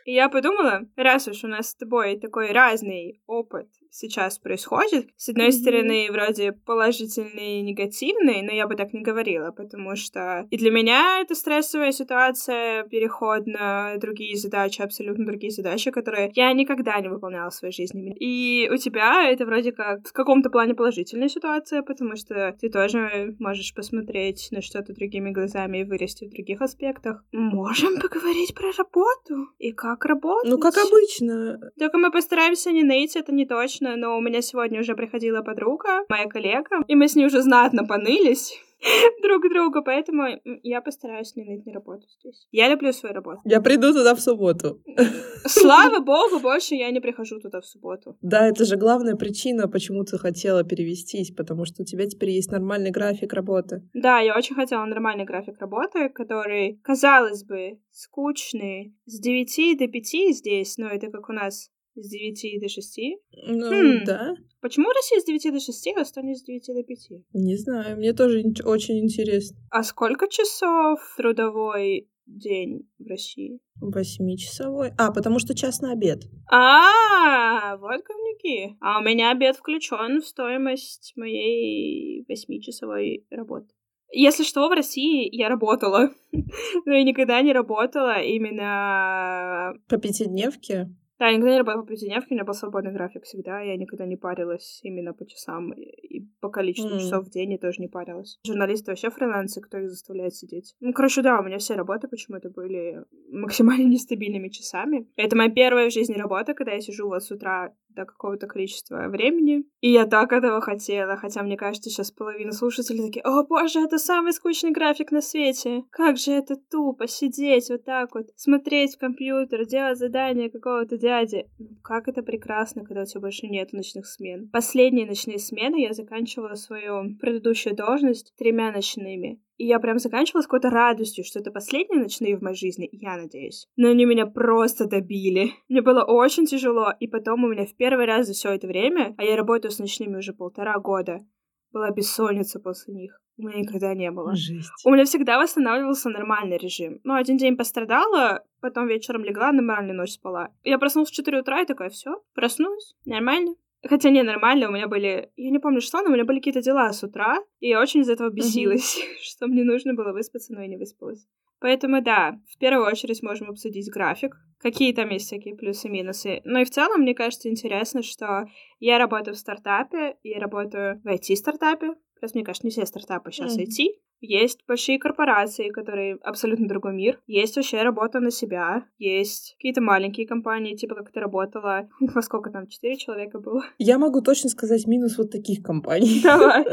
И 0.04 0.12
я 0.12 0.28
подумала, 0.28 0.82
раз 0.96 1.28
уж 1.28 1.44
у 1.44 1.48
нас 1.48 1.70
с 1.70 1.74
тобой 1.74 2.18
такой 2.18 2.52
разный 2.52 3.22
опыт 3.26 3.68
сейчас 3.92 4.38
происходит, 4.38 5.10
с 5.16 5.28
одной 5.28 5.48
Мгм. 5.48 5.52
стороны, 5.52 6.08
вроде 6.10 6.52
положительный 6.52 7.60
и 7.60 7.62
негативный, 7.62 8.42
но 8.42 8.50
я 8.52 8.66
бы 8.66 8.74
так 8.74 8.92
не 8.92 9.02
говорила, 9.02 9.52
потому 9.52 9.94
что 9.96 10.46
и 10.50 10.56
для 10.56 10.70
меня 10.70 11.20
это 11.20 11.34
стрессовая 11.34 11.92
ситуация, 11.92 12.84
переход 12.84 13.46
на 13.46 13.96
другие 13.98 14.36
задачи, 14.36 14.80
абсолютно 14.80 15.26
другие 15.26 15.50
задачи, 15.52 15.90
которые 15.90 16.32
я 16.34 16.52
никогда 16.52 16.98
не 17.00 17.08
выполняла 17.08 17.50
в 17.50 17.54
своей 17.54 17.74
жизни. 17.74 18.14
И 18.18 18.68
у 18.72 18.76
тебя 18.78 19.28
это 19.30 19.44
вроде 19.44 19.72
как 19.72 20.08
в 20.08 20.12
каком-то 20.12 20.48
плане 20.50 20.74
положительная 20.74 21.28
ситуация, 21.28 21.82
потому 21.82 22.16
что 22.16 22.56
ты 22.60 22.70
тоже 22.70 23.36
можешь 23.38 23.74
посмотреть 23.74 24.48
на 24.50 24.62
что-то 24.62 24.94
другими 24.94 25.30
глазами 25.30 25.78
и 25.78 25.84
вырасти 25.84 26.24
в 26.24 26.30
других 26.30 26.62
аспектах. 26.62 27.22
Можем 27.32 28.00
поговорить 28.00 28.54
про 28.54 28.72
работу 28.72 29.48
и 29.58 29.72
как 29.72 30.04
работать? 30.06 30.50
Ну, 30.50 30.58
как 30.58 30.74
обычно. 30.78 31.60
Только 31.78 31.98
мы 31.98 32.10
постараемся 32.10 32.72
не 32.72 32.82
ныть, 32.82 33.16
это 33.16 33.32
не 33.32 33.44
точно, 33.46 33.81
но 33.82 34.16
у 34.16 34.20
меня 34.20 34.42
сегодня 34.42 34.80
уже 34.80 34.94
приходила 34.94 35.42
подруга, 35.42 36.04
моя 36.08 36.26
коллега, 36.26 36.84
и 36.88 36.94
мы 36.94 37.08
с 37.08 37.16
ней 37.16 37.26
уже 37.26 37.42
знатно 37.42 37.84
понылись 37.84 38.58
друг 39.22 39.42
к 39.42 39.48
другу, 39.48 39.82
поэтому 39.84 40.24
я 40.62 40.80
постараюсь 40.80 41.36
не 41.36 41.44
ныть 41.44 41.66
на 41.66 41.72
работу 41.72 42.06
здесь. 42.20 42.46
Я 42.50 42.68
люблю 42.68 42.92
свою 42.92 43.14
работу. 43.14 43.40
Я 43.44 43.60
приду 43.60 43.92
туда 43.92 44.14
в 44.14 44.20
субботу. 44.20 44.82
Слава 45.46 46.00
богу, 46.00 46.40
больше 46.40 46.74
я 46.74 46.90
не 46.90 47.00
прихожу 47.00 47.40
туда 47.40 47.60
в 47.60 47.66
субботу. 47.66 48.16
Да, 48.22 48.46
это 48.46 48.64
же 48.64 48.76
главная 48.76 49.16
причина, 49.16 49.68
почему 49.68 50.04
ты 50.04 50.18
хотела 50.18 50.64
перевестись, 50.64 51.30
потому 51.30 51.64
что 51.64 51.82
у 51.82 51.84
тебя 51.84 52.06
теперь 52.06 52.30
есть 52.30 52.50
нормальный 52.50 52.90
график 52.90 53.32
работы. 53.32 53.82
Да, 53.94 54.20
я 54.20 54.36
очень 54.36 54.54
хотела 54.54 54.84
нормальный 54.84 55.24
график 55.24 55.58
работы, 55.58 56.08
который, 56.08 56.80
казалось 56.82 57.44
бы, 57.44 57.78
скучный, 57.90 58.94
с 59.06 59.20
9 59.20 59.78
до 59.78 59.88
5 59.88 60.36
здесь, 60.36 60.78
но 60.78 60.88
это 60.88 61.10
как 61.10 61.28
у 61.28 61.32
нас 61.32 61.70
с 61.94 62.08
9 62.08 62.60
до 62.60 62.68
6. 62.68 63.00
Ну, 63.48 63.70
Хм. 63.70 64.04
да. 64.04 64.34
Почему 64.60 64.88
в 64.88 64.94
России 64.94 65.20
с 65.20 65.24
9 65.24 65.52
до 65.52 65.60
6, 65.60 65.88
а 65.96 66.02
Эстонии 66.02 66.34
с 66.34 66.42
9 66.42 66.66
до 66.74 66.82
5? 66.82 66.98
Не 67.34 67.56
знаю, 67.56 67.96
мне 67.96 68.12
тоже 68.12 68.42
очень 68.64 69.00
интересно. 69.00 69.58
А 69.70 69.82
сколько 69.82 70.28
часов 70.28 71.00
трудовой 71.16 72.08
день 72.26 72.88
в 72.98 73.06
России? 73.06 73.60
Восьмичасовой. 73.80 74.92
А, 74.96 75.12
потому 75.12 75.38
что 75.38 75.54
час 75.54 75.80
на 75.80 75.92
обед. 75.92 76.22
А, 76.50 77.76
вот 77.76 78.02
говнюки. 78.02 78.76
А 78.80 79.00
у 79.00 79.02
меня 79.02 79.32
обед 79.32 79.56
включен 79.56 80.20
в 80.20 80.26
стоимость 80.26 81.12
моей 81.16 82.24
восьмичасовой 82.28 83.26
работы. 83.30 83.68
Если 84.14 84.44
что, 84.44 84.68
в 84.68 84.72
России 84.72 85.28
я 85.34 85.48
работала. 85.48 86.10
Но 86.84 86.94
я 86.94 87.02
никогда 87.02 87.40
не 87.40 87.52
работала 87.52 88.20
именно... 88.20 89.74
По 89.88 89.96
пятидневке? 89.96 90.94
Да, 91.22 91.28
я 91.28 91.36
никогда 91.36 91.52
не 91.52 91.58
работала 91.58 91.82
по 91.84 91.88
пятидневке, 91.90 92.30
у 92.30 92.34
меня 92.34 92.44
был 92.44 92.52
свободный 92.52 92.90
график 92.90 93.22
всегда, 93.22 93.60
я 93.60 93.76
никогда 93.76 94.06
не 94.06 94.16
парилась 94.16 94.80
именно 94.82 95.14
по 95.14 95.24
часам 95.24 95.72
и 95.72 96.26
по 96.40 96.48
количеству 96.48 96.96
mm. 96.96 96.98
часов 96.98 97.26
в 97.26 97.30
день 97.30 97.52
я 97.52 97.58
тоже 97.58 97.80
не 97.80 97.86
парилась. 97.86 98.40
Журналисты 98.44 98.90
вообще 98.90 99.08
фрилансы, 99.08 99.60
кто 99.60 99.78
их 99.78 99.88
заставляет 99.88 100.34
сидеть? 100.34 100.74
Ну, 100.80 100.92
короче, 100.92 101.22
да, 101.22 101.38
у 101.38 101.44
меня 101.44 101.58
все 101.58 101.76
работы 101.76 102.08
почему-то 102.08 102.50
были 102.50 103.04
максимально 103.30 103.86
нестабильными 103.86 104.48
часами. 104.48 105.06
Это 105.14 105.36
моя 105.36 105.48
первая 105.48 105.90
в 105.90 105.92
жизни 105.92 106.14
работа, 106.14 106.54
когда 106.54 106.72
я 106.72 106.80
сижу 106.80 107.06
вот 107.06 107.22
с 107.22 107.30
утра 107.30 107.72
до 107.94 108.04
какого-то 108.04 108.46
количества 108.46 109.08
времени. 109.08 109.64
И 109.80 109.90
я 109.90 110.06
так 110.06 110.32
этого 110.32 110.60
хотела, 110.60 111.16
хотя 111.16 111.42
мне 111.42 111.56
кажется, 111.56 111.90
сейчас 111.90 112.10
половина 112.10 112.52
слушателей 112.52 113.06
такие, 113.06 113.22
о 113.22 113.44
боже, 113.44 113.80
это 113.80 113.98
самый 113.98 114.32
скучный 114.32 114.70
график 114.70 115.12
на 115.12 115.20
свете. 115.20 115.84
Как 115.90 116.16
же 116.16 116.32
это 116.32 116.56
тупо, 116.56 117.06
сидеть 117.06 117.68
вот 117.70 117.84
так 117.84 118.14
вот, 118.14 118.26
смотреть 118.36 118.94
в 118.94 118.98
компьютер, 118.98 119.66
делать 119.66 119.98
задания 119.98 120.50
какого-то 120.50 120.98
дяди. 120.98 121.46
Как 121.82 122.08
это 122.08 122.22
прекрасно, 122.22 122.84
когда 122.84 123.02
у 123.02 123.06
тебя 123.06 123.20
больше 123.20 123.46
нет 123.46 123.72
ночных 123.72 124.06
смен. 124.06 124.48
Последние 124.50 125.06
ночные 125.06 125.38
смены 125.38 125.82
я 125.82 125.92
заканчивала 125.92 126.54
свою 126.54 127.16
предыдущую 127.20 127.76
должность 127.76 128.34
тремя 128.36 128.72
ночными. 128.72 129.40
И 129.62 129.66
я 129.66 129.78
прям 129.78 130.00
заканчивала 130.00 130.42
с 130.42 130.46
какой-то 130.46 130.70
радостью, 130.70 131.24
что 131.24 131.38
это 131.38 131.52
последние 131.52 132.02
ночные 132.02 132.36
в 132.36 132.42
моей 132.42 132.56
жизни, 132.56 132.88
я 132.90 133.16
надеюсь. 133.16 133.68
Но 133.76 133.90
они 133.90 134.06
меня 134.06 134.26
просто 134.26 134.86
добили. 134.86 135.52
Мне 135.68 135.82
было 135.82 136.02
очень 136.02 136.46
тяжело, 136.46 136.92
и 136.98 137.06
потом 137.06 137.44
у 137.44 137.48
меня 137.48 137.64
в 137.64 137.76
первый 137.76 138.06
раз 138.06 138.26
за 138.26 138.32
все 138.32 138.50
это 138.50 138.66
время, 138.66 139.14
а 139.18 139.22
я 139.22 139.36
работаю 139.36 139.70
с 139.70 139.78
ночными 139.78 140.16
уже 140.16 140.32
полтора 140.32 140.76
года, 140.80 141.24
была 141.70 141.92
бессонница 141.92 142.58
после 142.58 142.92
них. 142.92 143.20
У 143.36 143.42
меня 143.46 143.60
никогда 143.60 143.94
не 143.94 144.10
было. 144.10 144.34
Жесть. 144.34 144.72
У 144.84 144.90
меня 144.90 145.04
всегда 145.04 145.38
восстанавливался 145.38 146.10
нормальный 146.10 146.58
режим. 146.58 146.98
Ну, 147.04 147.14
один 147.14 147.36
день 147.36 147.56
пострадала, 147.56 148.44
потом 148.60 148.88
вечером 148.88 149.22
легла, 149.22 149.52
нормальную 149.52 149.96
ночь 149.96 150.14
спала. 150.14 150.48
Я 150.64 150.76
проснулась 150.80 151.10
в 151.10 151.14
4 151.14 151.38
утра 151.38 151.62
и 151.62 151.66
такая, 151.66 151.90
все, 151.90 152.20
проснулась, 152.34 152.96
нормально. 153.04 153.54
Хотя 153.88 154.10
не, 154.10 154.22
нормально, 154.22 154.68
у 154.68 154.72
меня 154.72 154.86
были... 154.86 155.30
Я 155.36 155.50
не 155.50 155.58
помню, 155.58 155.80
что, 155.80 156.02
но 156.02 156.08
у 156.08 156.12
меня 156.12 156.24
были 156.24 156.38
какие-то 156.38 156.62
дела 156.62 156.92
с 156.92 157.02
утра, 157.02 157.38
и 157.60 157.68
я 157.68 157.80
очень 157.80 158.00
из 158.00 158.08
этого 158.08 158.30
бесилась, 158.30 158.96
mm-hmm. 158.98 159.16
что 159.22 159.46
мне 159.48 159.64
нужно 159.64 159.94
было 159.94 160.12
выспаться, 160.12 160.52
но 160.54 160.62
я 160.62 160.68
не 160.68 160.76
выспалась. 160.76 161.26
Поэтому 161.60 162.02
да, 162.02 162.40
в 162.52 162.58
первую 162.58 162.86
очередь 162.86 163.22
можем 163.22 163.50
обсудить 163.50 163.90
график, 163.90 164.36
какие 164.58 164.92
там 164.92 165.10
есть 165.10 165.26
всякие 165.26 165.54
плюсы 165.54 165.88
и 165.88 165.90
минусы. 165.90 166.40
Ну 166.44 166.60
и 166.60 166.64
в 166.64 166.70
целом, 166.70 167.02
мне 167.02 167.14
кажется, 167.14 167.48
интересно, 167.48 168.02
что 168.02 168.46
я 168.80 168.98
работаю 168.98 169.34
в 169.34 169.38
стартапе, 169.38 170.16
я 170.22 170.40
работаю 170.40 171.00
в 171.04 171.06
IT-стартапе, 171.06 171.94
Просто 172.22 172.38
мне 172.38 172.44
кажется, 172.44 172.64
не 172.64 172.70
все 172.70 172.86
стартапы 172.86 173.32
сейчас 173.32 173.58
mm-hmm. 173.58 173.64
IT. 173.64 173.86
Есть 174.20 174.60
большие 174.68 175.00
корпорации, 175.00 175.70
которые 175.70 176.18
абсолютно 176.22 176.68
другой 176.68 176.92
мир. 176.94 177.20
Есть 177.26 177.56
вообще 177.56 177.82
работа 177.82 178.20
на 178.20 178.30
себя. 178.30 178.84
Есть 178.96 179.56
какие-то 179.56 179.80
маленькие 179.80 180.28
компании, 180.28 180.76
типа 180.76 180.94
как 180.94 181.10
ты 181.10 181.18
работала. 181.18 181.88
Во 182.00 182.22
сколько 182.22 182.50
там? 182.50 182.68
Четыре 182.68 182.96
человека 182.96 183.40
было? 183.40 183.64
Я 183.78 183.98
могу 183.98 184.20
точно 184.20 184.50
сказать 184.50 184.86
минус 184.86 185.18
вот 185.18 185.32
таких 185.32 185.64
компаний. 185.64 186.20
Давай. 186.22 186.64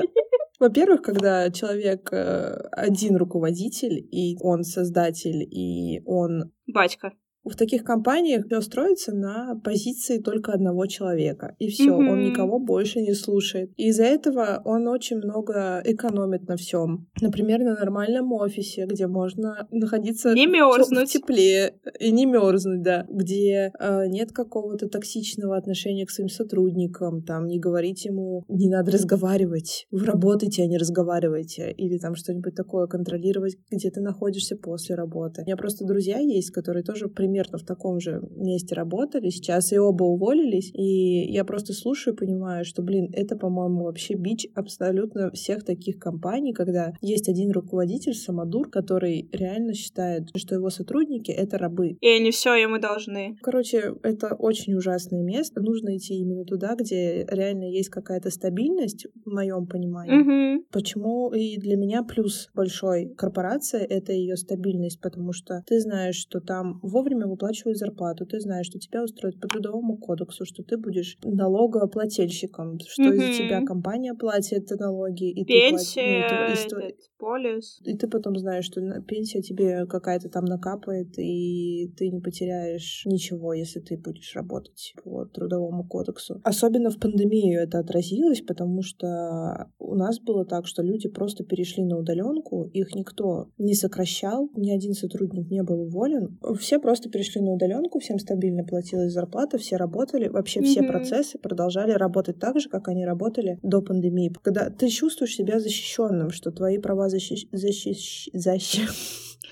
Во-первых, 0.59 1.01
когда 1.01 1.49
человек 1.49 2.13
э, 2.13 2.69
один 2.71 3.15
руководитель, 3.15 4.07
и 4.11 4.37
он 4.41 4.61
создатель, 4.63 5.41
и 5.41 6.03
он... 6.05 6.51
Батька 6.67 7.13
в 7.43 7.55
таких 7.55 7.83
компаниях 7.83 8.45
все 8.45 8.61
строится 8.61 9.13
на 9.13 9.59
позиции 9.63 10.19
только 10.19 10.51
одного 10.51 10.85
человека. 10.85 11.55
И 11.59 11.69
все, 11.69 11.89
mm-hmm. 11.89 12.09
он 12.09 12.23
никого 12.23 12.59
больше 12.59 13.01
не 13.01 13.13
слушает. 13.13 13.71
И 13.77 13.87
из-за 13.89 14.03
этого 14.03 14.61
он 14.65 14.87
очень 14.87 15.17
много 15.17 15.81
экономит 15.85 16.47
на 16.47 16.57
всем. 16.57 17.07
Например, 17.21 17.59
на 17.59 17.75
нормальном 17.75 18.31
офисе, 18.33 18.85
где 18.85 19.07
можно 19.07 19.67
находиться 19.71 20.33
не 20.33 20.47
мерзнуть. 20.47 21.09
в 21.09 21.11
тепле 21.11 21.75
и 21.99 22.11
не 22.11 22.25
мерзнуть, 22.25 22.81
да. 22.81 23.05
Где 23.09 23.71
э, 23.79 24.07
нет 24.07 24.31
какого-то 24.31 24.87
токсичного 24.87 25.57
отношения 25.57 26.05
к 26.05 26.11
своим 26.11 26.29
сотрудникам, 26.29 27.23
там 27.23 27.47
не 27.47 27.59
говорить 27.59 28.05
ему, 28.05 28.45
не 28.47 28.69
надо 28.69 28.91
разговаривать, 28.91 29.87
вы 29.91 30.05
работаете, 30.05 30.63
а 30.63 30.67
не 30.67 30.77
разговаривайте. 30.77 31.71
Или 31.71 31.97
там 31.97 32.15
что-нибудь 32.15 32.55
такое, 32.55 32.87
контролировать, 32.87 33.57
где 33.71 33.89
ты 33.89 34.01
находишься 34.01 34.55
после 34.55 34.95
работы. 34.95 35.41
У 35.43 35.45
меня 35.45 35.57
просто 35.57 35.85
друзья 35.85 36.19
есть, 36.19 36.51
которые 36.51 36.83
тоже 36.83 37.07
примерно 37.07 37.28
примерно 37.29 37.59
в 37.59 37.63
таком 37.63 37.99
же 37.99 38.21
месте 38.35 38.73
работали 38.75 39.29
сейчас, 39.29 39.71
и 39.71 39.77
оба 39.77 40.03
уволились, 40.03 40.71
и 40.73 41.31
я 41.31 41.45
просто 41.45 41.73
слушаю 41.73 42.15
и 42.15 42.17
понимаю, 42.17 42.65
что, 42.65 42.81
блин, 42.81 43.09
это, 43.13 43.35
по-моему, 43.35 43.83
вообще 43.83 44.15
бич 44.15 44.47
абсолютно 44.55 45.31
всех 45.31 45.63
таких 45.63 45.99
компаний, 45.99 46.53
когда 46.53 46.93
есть 47.01 47.29
один 47.29 47.51
руководитель, 47.51 48.13
самодур, 48.13 48.69
который 48.69 49.29
реально 49.31 49.73
считает, 49.73 50.29
что 50.35 50.55
его 50.55 50.69
сотрудники— 50.69 51.31
это 51.43 51.57
рабы. 51.57 51.97
И 52.01 52.07
они 52.07 52.31
все 52.31 52.55
ему 52.55 52.79
должны. 52.79 53.37
Короче, 53.41 53.95
это 54.01 54.35
очень 54.35 54.73
ужасное 54.73 55.21
место. 55.21 55.61
Нужно 55.61 55.95
идти 55.97 56.15
именно 56.15 56.45
туда, 56.45 56.75
где 56.75 57.25
реально 57.29 57.65
есть 57.65 57.89
какая-то 57.89 58.31
стабильность, 58.31 59.05
в 59.25 59.31
моем 59.31 59.67
понимании. 59.67 60.55
Угу. 60.55 60.65
Почему 60.71 61.31
и 61.31 61.57
для 61.57 61.75
меня 61.77 62.03
плюс 62.03 62.49
большой 62.55 63.13
корпорации— 63.15 63.81
это 63.89 64.13
ее 64.13 64.35
стабильность, 64.35 64.99
потому 65.01 65.31
что 65.31 65.63
ты 65.67 65.79
знаешь, 65.79 66.15
что 66.15 66.39
там 66.39 66.79
вовремя 66.81 67.18
выплачивают 67.27 67.77
зарплату, 67.77 68.25
ты 68.25 68.39
знаешь, 68.39 68.67
что 68.67 68.79
тебя 68.79 69.03
устроят 69.03 69.39
по 69.39 69.47
трудовому 69.47 69.97
кодексу, 69.97 70.45
что 70.45 70.63
ты 70.63 70.77
будешь 70.77 71.17
налогоплательщиком, 71.23 72.79
что 72.79 73.03
mm-hmm. 73.03 73.15
из-за 73.15 73.43
тебя 73.43 73.65
компания 73.65 74.13
платит 74.13 74.69
налоги, 74.79 75.31
и 75.31 75.45
Пенсия, 75.45 76.27
ты 76.27 76.35
платишь, 76.35 76.67
ну, 76.71 76.79
этот, 76.79 77.09
полис. 77.19 77.79
И 77.83 77.95
ты 77.95 78.07
потом 78.07 78.37
знаешь, 78.37 78.65
что 78.65 78.81
пенсия 79.01 79.41
тебе 79.41 79.85
какая-то 79.85 80.29
там 80.29 80.45
накапает, 80.45 81.17
и 81.17 81.91
ты 81.97 82.09
не 82.09 82.21
потеряешь 82.21 83.03
ничего, 83.05 83.53
если 83.53 83.79
ты 83.79 83.97
будешь 83.97 84.33
работать 84.35 84.93
по 85.03 85.25
трудовому 85.25 85.87
кодексу. 85.87 86.41
Особенно 86.43 86.89
в 86.89 86.99
пандемию 86.99 87.61
это 87.61 87.79
отразилось, 87.79 88.41
потому 88.41 88.81
что 88.81 89.71
у 89.77 89.95
нас 89.95 90.19
было 90.19 90.45
так, 90.45 90.65
что 90.65 90.81
люди 90.81 91.09
просто 91.09 91.43
перешли 91.43 91.83
на 91.83 91.97
удаленку, 91.97 92.63
их 92.73 92.95
никто 92.95 93.49
не 93.57 93.73
сокращал, 93.73 94.49
ни 94.55 94.71
один 94.71 94.93
сотрудник 94.93 95.49
не 95.51 95.63
был 95.63 95.81
уволен, 95.81 96.39
все 96.57 96.79
просто 96.79 97.08
перешли 97.09 97.41
на 97.41 97.51
удаленку, 97.51 97.99
всем 97.99 98.19
стабильно 98.19 98.63
платилась 98.63 99.11
зарплата, 99.11 99.57
все 99.57 99.75
работали, 99.75 100.27
вообще 100.27 100.59
mm-hmm. 100.59 100.65
все 100.65 100.83
процессы 100.83 101.37
продолжали 101.37 101.91
работать 101.91 102.39
так 102.39 102.59
же, 102.59 102.69
как 102.69 102.87
они 102.87 103.05
работали 103.05 103.59
до 103.63 103.81
пандемии. 103.81 104.31
Когда 104.41 104.69
ты 104.69 104.87
чувствуешь 104.89 105.35
себя 105.35 105.59
защищенным, 105.59 106.29
что 106.31 106.51
твои 106.51 106.77
права 106.77 107.09
защищ... 107.09 107.47
защищ... 107.51 108.29
защищ... 108.33 108.87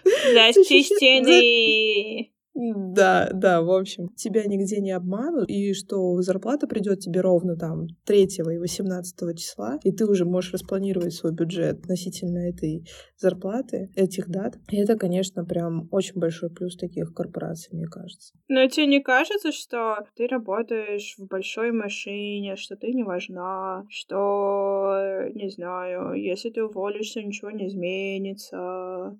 защищены. 0.54 2.37
Да, 2.58 3.30
да, 3.34 3.62
в 3.62 3.70
общем, 3.70 4.10
тебя 4.16 4.44
нигде 4.46 4.80
не 4.80 4.92
обманут, 4.92 5.48
и 5.48 5.74
что 5.74 6.20
зарплата 6.22 6.66
придет 6.66 7.00
тебе 7.00 7.22
ровно 7.22 7.56
там 7.56 7.86
3 8.06 8.24
и 8.24 8.58
18 8.58 9.38
числа, 9.38 9.78
и 9.84 9.92
ты 9.92 10.06
уже 10.08 10.26
можешь 10.26 10.54
распланировать 10.54 11.14
свой 11.14 11.34
бюджет 11.34 11.80
относительно 11.80 12.40
этой 12.50 12.84
зарплаты, 13.18 13.92
этих 13.96 14.30
дат. 14.30 14.56
И 14.70 14.78
это, 14.78 14.96
конечно, 14.96 15.46
прям 15.46 15.88
очень 15.92 16.20
большой 16.20 16.50
плюс 16.50 16.76
таких 16.76 17.14
корпораций, 17.14 17.70
мне 17.74 17.86
кажется. 17.86 18.34
Но 18.48 18.68
тебе 18.68 18.88
не 18.88 19.02
кажется, 19.02 19.52
что 19.52 20.00
ты 20.16 20.28
работаешь 20.28 21.16
в 21.18 21.28
большой 21.28 21.72
машине, 21.72 22.56
что 22.56 22.76
ты 22.76 22.92
не 22.92 23.04
важна, 23.04 23.86
что, 23.90 24.96
не 25.34 25.50
знаю, 25.50 26.14
если 26.14 26.50
ты 26.50 26.64
уволишься, 26.64 27.22
ничего 27.22 27.52
не 27.52 27.68
изменится, 27.68 28.58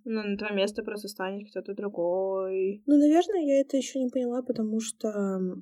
ну, 0.06 0.24
на 0.24 0.38
твое 0.38 0.56
место 0.56 0.84
просто 0.84 1.08
станет 1.08 1.50
кто-то 1.50 1.76
другой. 1.76 2.82
Ну, 2.88 2.98
наверное, 2.98 3.27
Наверное, 3.28 3.56
я 3.56 3.62
это 3.62 3.78
еще 3.78 4.00
не 4.00 4.10
поняла, 4.10 4.42
потому 4.42 4.80
что 4.80 5.10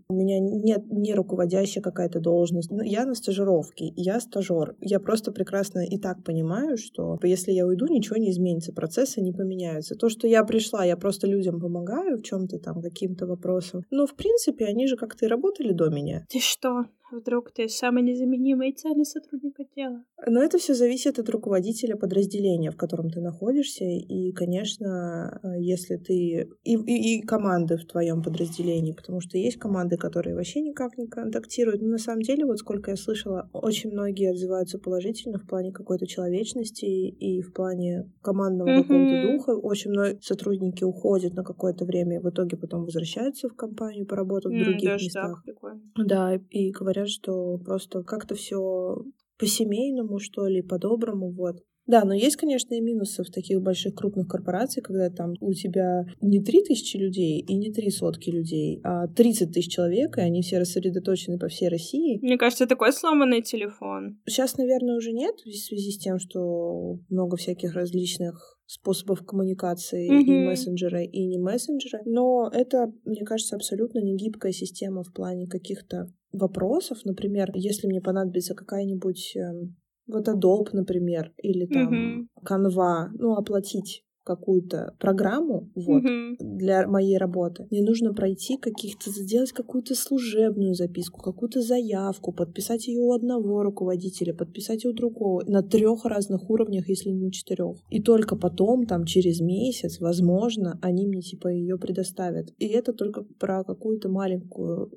у 0.09 0.13
меня 0.13 0.39
нет 0.39 0.83
не 0.89 1.13
руководящая 1.13 1.83
какая-то 1.83 2.19
должность. 2.19 2.71
Ну, 2.71 2.81
я 2.83 3.05
на 3.05 3.15
стажировке, 3.15 3.91
я 3.95 4.19
стажер. 4.19 4.75
Я 4.79 4.99
просто 4.99 5.31
прекрасно 5.31 5.79
и 5.85 5.97
так 5.97 6.23
понимаю, 6.23 6.77
что 6.77 7.17
если 7.23 7.51
я 7.51 7.65
уйду, 7.65 7.87
ничего 7.87 8.17
не 8.17 8.31
изменится, 8.31 8.73
процессы 8.73 9.21
не 9.21 9.31
поменяются. 9.31 9.95
То, 9.95 10.09
что 10.09 10.27
я 10.27 10.43
пришла, 10.43 10.85
я 10.85 10.97
просто 10.97 11.27
людям 11.27 11.59
помогаю 11.59 12.17
в 12.17 12.23
чем-то 12.23 12.59
там, 12.59 12.81
каким-то 12.81 13.25
вопросам. 13.25 13.83
Но, 13.91 14.05
в 14.05 14.15
принципе, 14.15 14.65
они 14.65 14.87
же 14.87 14.97
как-то 14.97 15.25
и 15.25 15.29
работали 15.29 15.71
до 15.71 15.89
меня. 15.89 16.25
Ты 16.29 16.39
что? 16.39 16.85
Вдруг 17.15 17.51
ты 17.51 17.69
самый 17.69 18.03
незаменимый 18.03 18.69
и 18.69 18.75
ценный 18.75 19.05
сотрудник 19.05 19.59
отдела. 19.59 20.03
Но 20.27 20.43
это 20.43 20.57
все 20.57 20.73
зависит 20.73 21.19
от 21.19 21.29
руководителя 21.29 21.95
подразделения, 21.95 22.71
в 22.71 22.77
котором 22.77 23.09
ты 23.09 23.21
находишься. 23.21 23.85
И, 23.85 24.31
конечно, 24.33 25.39
если 25.57 25.95
ты... 25.95 26.49
И, 26.63 26.75
и, 26.75 27.19
и 27.19 27.21
команды 27.21 27.77
в 27.77 27.85
твоем 27.85 28.21
подразделении, 28.21 28.91
потому 28.91 29.21
что 29.21 29.37
есть 29.37 29.57
команды, 29.57 29.97
которые 29.97 30.35
вообще 30.35 30.61
никак 30.61 30.97
не 30.97 31.07
контактируют. 31.07 31.81
Но 31.81 31.89
на 31.89 31.97
самом 31.97 32.21
деле, 32.21 32.45
вот 32.45 32.59
сколько 32.59 32.91
я 32.91 32.97
слышала, 32.97 33.49
очень 33.53 33.91
многие 33.91 34.31
отзываются 34.31 34.77
положительно 34.77 35.39
в 35.39 35.47
плане 35.47 35.71
какой-то 35.71 36.07
человечности 36.07 36.85
и 36.85 37.41
в 37.41 37.53
плане 37.53 38.11
командного 38.21 38.69
mm-hmm. 38.69 38.81
какого-то 38.81 39.31
духа. 39.31 39.49
Очень 39.51 39.91
многие 39.91 40.19
сотрудники 40.21 40.83
уходят 40.83 41.33
на 41.33 41.43
какое-то 41.43 41.85
время 41.85 42.17
и 42.17 42.19
в 42.19 42.29
итоге 42.29 42.57
потом 42.57 42.83
возвращаются 42.83 43.49
в 43.49 43.55
компанию, 43.55 44.05
поработав 44.05 44.51
mm, 44.51 44.61
в 44.61 44.65
других 44.65 44.91
местах. 44.93 45.43
Так, 45.45 45.77
да, 45.95 46.39
и 46.49 46.71
говорят, 46.71 47.04
что 47.07 47.57
просто 47.57 48.03
как-то 48.03 48.35
все 48.35 48.97
по-семейному, 49.37 50.19
что 50.19 50.47
ли, 50.47 50.61
по-доброму, 50.61 51.31
вот. 51.31 51.57
Да, 51.87 52.03
но 52.03 52.15
есть, 52.15 52.35
конечно, 52.35 52.73
и 52.73 52.81
минусы 52.81 53.23
в 53.23 53.29
таких 53.29 53.61
больших 53.61 53.93
крупных 53.93 54.27
корпорациях, 54.27 54.87
когда 54.87 55.09
там 55.11 55.33
у 55.39 55.53
тебя 55.53 56.05
не 56.19 56.41
три 56.43 56.63
тысячи 56.63 56.97
людей 56.97 57.41
и 57.41 57.55
не 57.55 57.71
три 57.71 57.91
сотки 57.91 58.31
людей, 58.31 58.81
а 58.83 59.07
30 59.07 59.53
тысяч 59.53 59.71
человек, 59.71 60.17
и 60.17 60.21
они 60.21 60.41
все 60.41 60.57
рассредоточены 60.57 61.37
по 61.37 61.47
всей 61.47 61.69
России. 61.69 62.17
Мне 62.23 62.37
кажется, 62.37 62.65
такой 62.65 62.91
сломанный 62.91 63.43
телефон. 63.43 64.19
Сейчас, 64.25 64.57
наверное, 64.57 64.97
уже 64.97 65.11
нет 65.11 65.35
в 65.45 65.51
связи 65.51 65.91
с 65.91 65.99
тем, 65.99 66.17
что 66.17 66.97
много 67.09 67.37
всяких 67.37 67.75
различных 67.75 68.54
способов 68.65 69.25
коммуникации 69.25 70.09
mm-hmm. 70.09 70.43
и 70.43 70.45
мессенджера, 70.47 71.03
и 71.03 71.25
не 71.25 71.37
мессенджера. 71.37 72.01
Но 72.05 72.49
это, 72.51 72.91
мне 73.05 73.23
кажется, 73.23 73.55
абсолютно 73.55 73.99
не 73.99 74.15
гибкая 74.15 74.51
система 74.51 75.03
в 75.03 75.13
плане 75.13 75.47
каких-то 75.47 76.11
вопросов. 76.31 76.99
Например, 77.05 77.51
если 77.53 77.87
мне 77.87 78.01
понадобится 78.01 78.55
какая-нибудь 78.55 79.35
эм, 79.35 79.75
вот 80.07 80.27
Adobe, 80.27 80.69
например, 80.73 81.33
или 81.37 81.65
там 81.65 81.93
mm-hmm. 81.93 82.27
Canva, 82.43 83.09
ну, 83.13 83.35
оплатить 83.35 84.03
какую-то 84.25 84.95
программу 84.99 85.69
вот, 85.75 86.03
mm-hmm. 86.03 86.35
для 86.39 86.87
моей 86.87 87.17
работы, 87.17 87.67
мне 87.69 87.81
нужно 87.81 88.13
пройти 88.13 88.57
каких-то, 88.57 89.11
сделать 89.11 89.51
какую-то 89.51 89.95
служебную 89.95 90.73
записку, 90.73 91.21
какую-то 91.21 91.61
заявку, 91.61 92.33
подписать 92.33 92.87
ее 92.87 93.01
у 93.01 93.13
одного 93.13 93.63
руководителя, 93.63 94.33
подписать 94.33 94.83
ее 94.83 94.91
у 94.91 94.93
другого 94.93 95.43
на 95.47 95.61
трех 95.61 96.05
разных 96.05 96.49
уровнях, 96.49 96.89
если 96.89 97.09
не 97.09 97.31
четырех. 97.31 97.77
И 97.89 98.01
только 98.01 98.35
потом, 98.35 98.85
там, 98.85 99.05
через 99.05 99.39
месяц, 99.39 99.99
возможно, 99.99 100.79
они 100.81 101.05
мне 101.07 101.21
типа 101.21 101.47
ее 101.47 101.77
предоставят. 101.77 102.53
И 102.57 102.67
это 102.67 102.93
только 102.93 103.23
про 103.39 103.63
какую-то 103.63 104.09
маленькую 104.09 104.91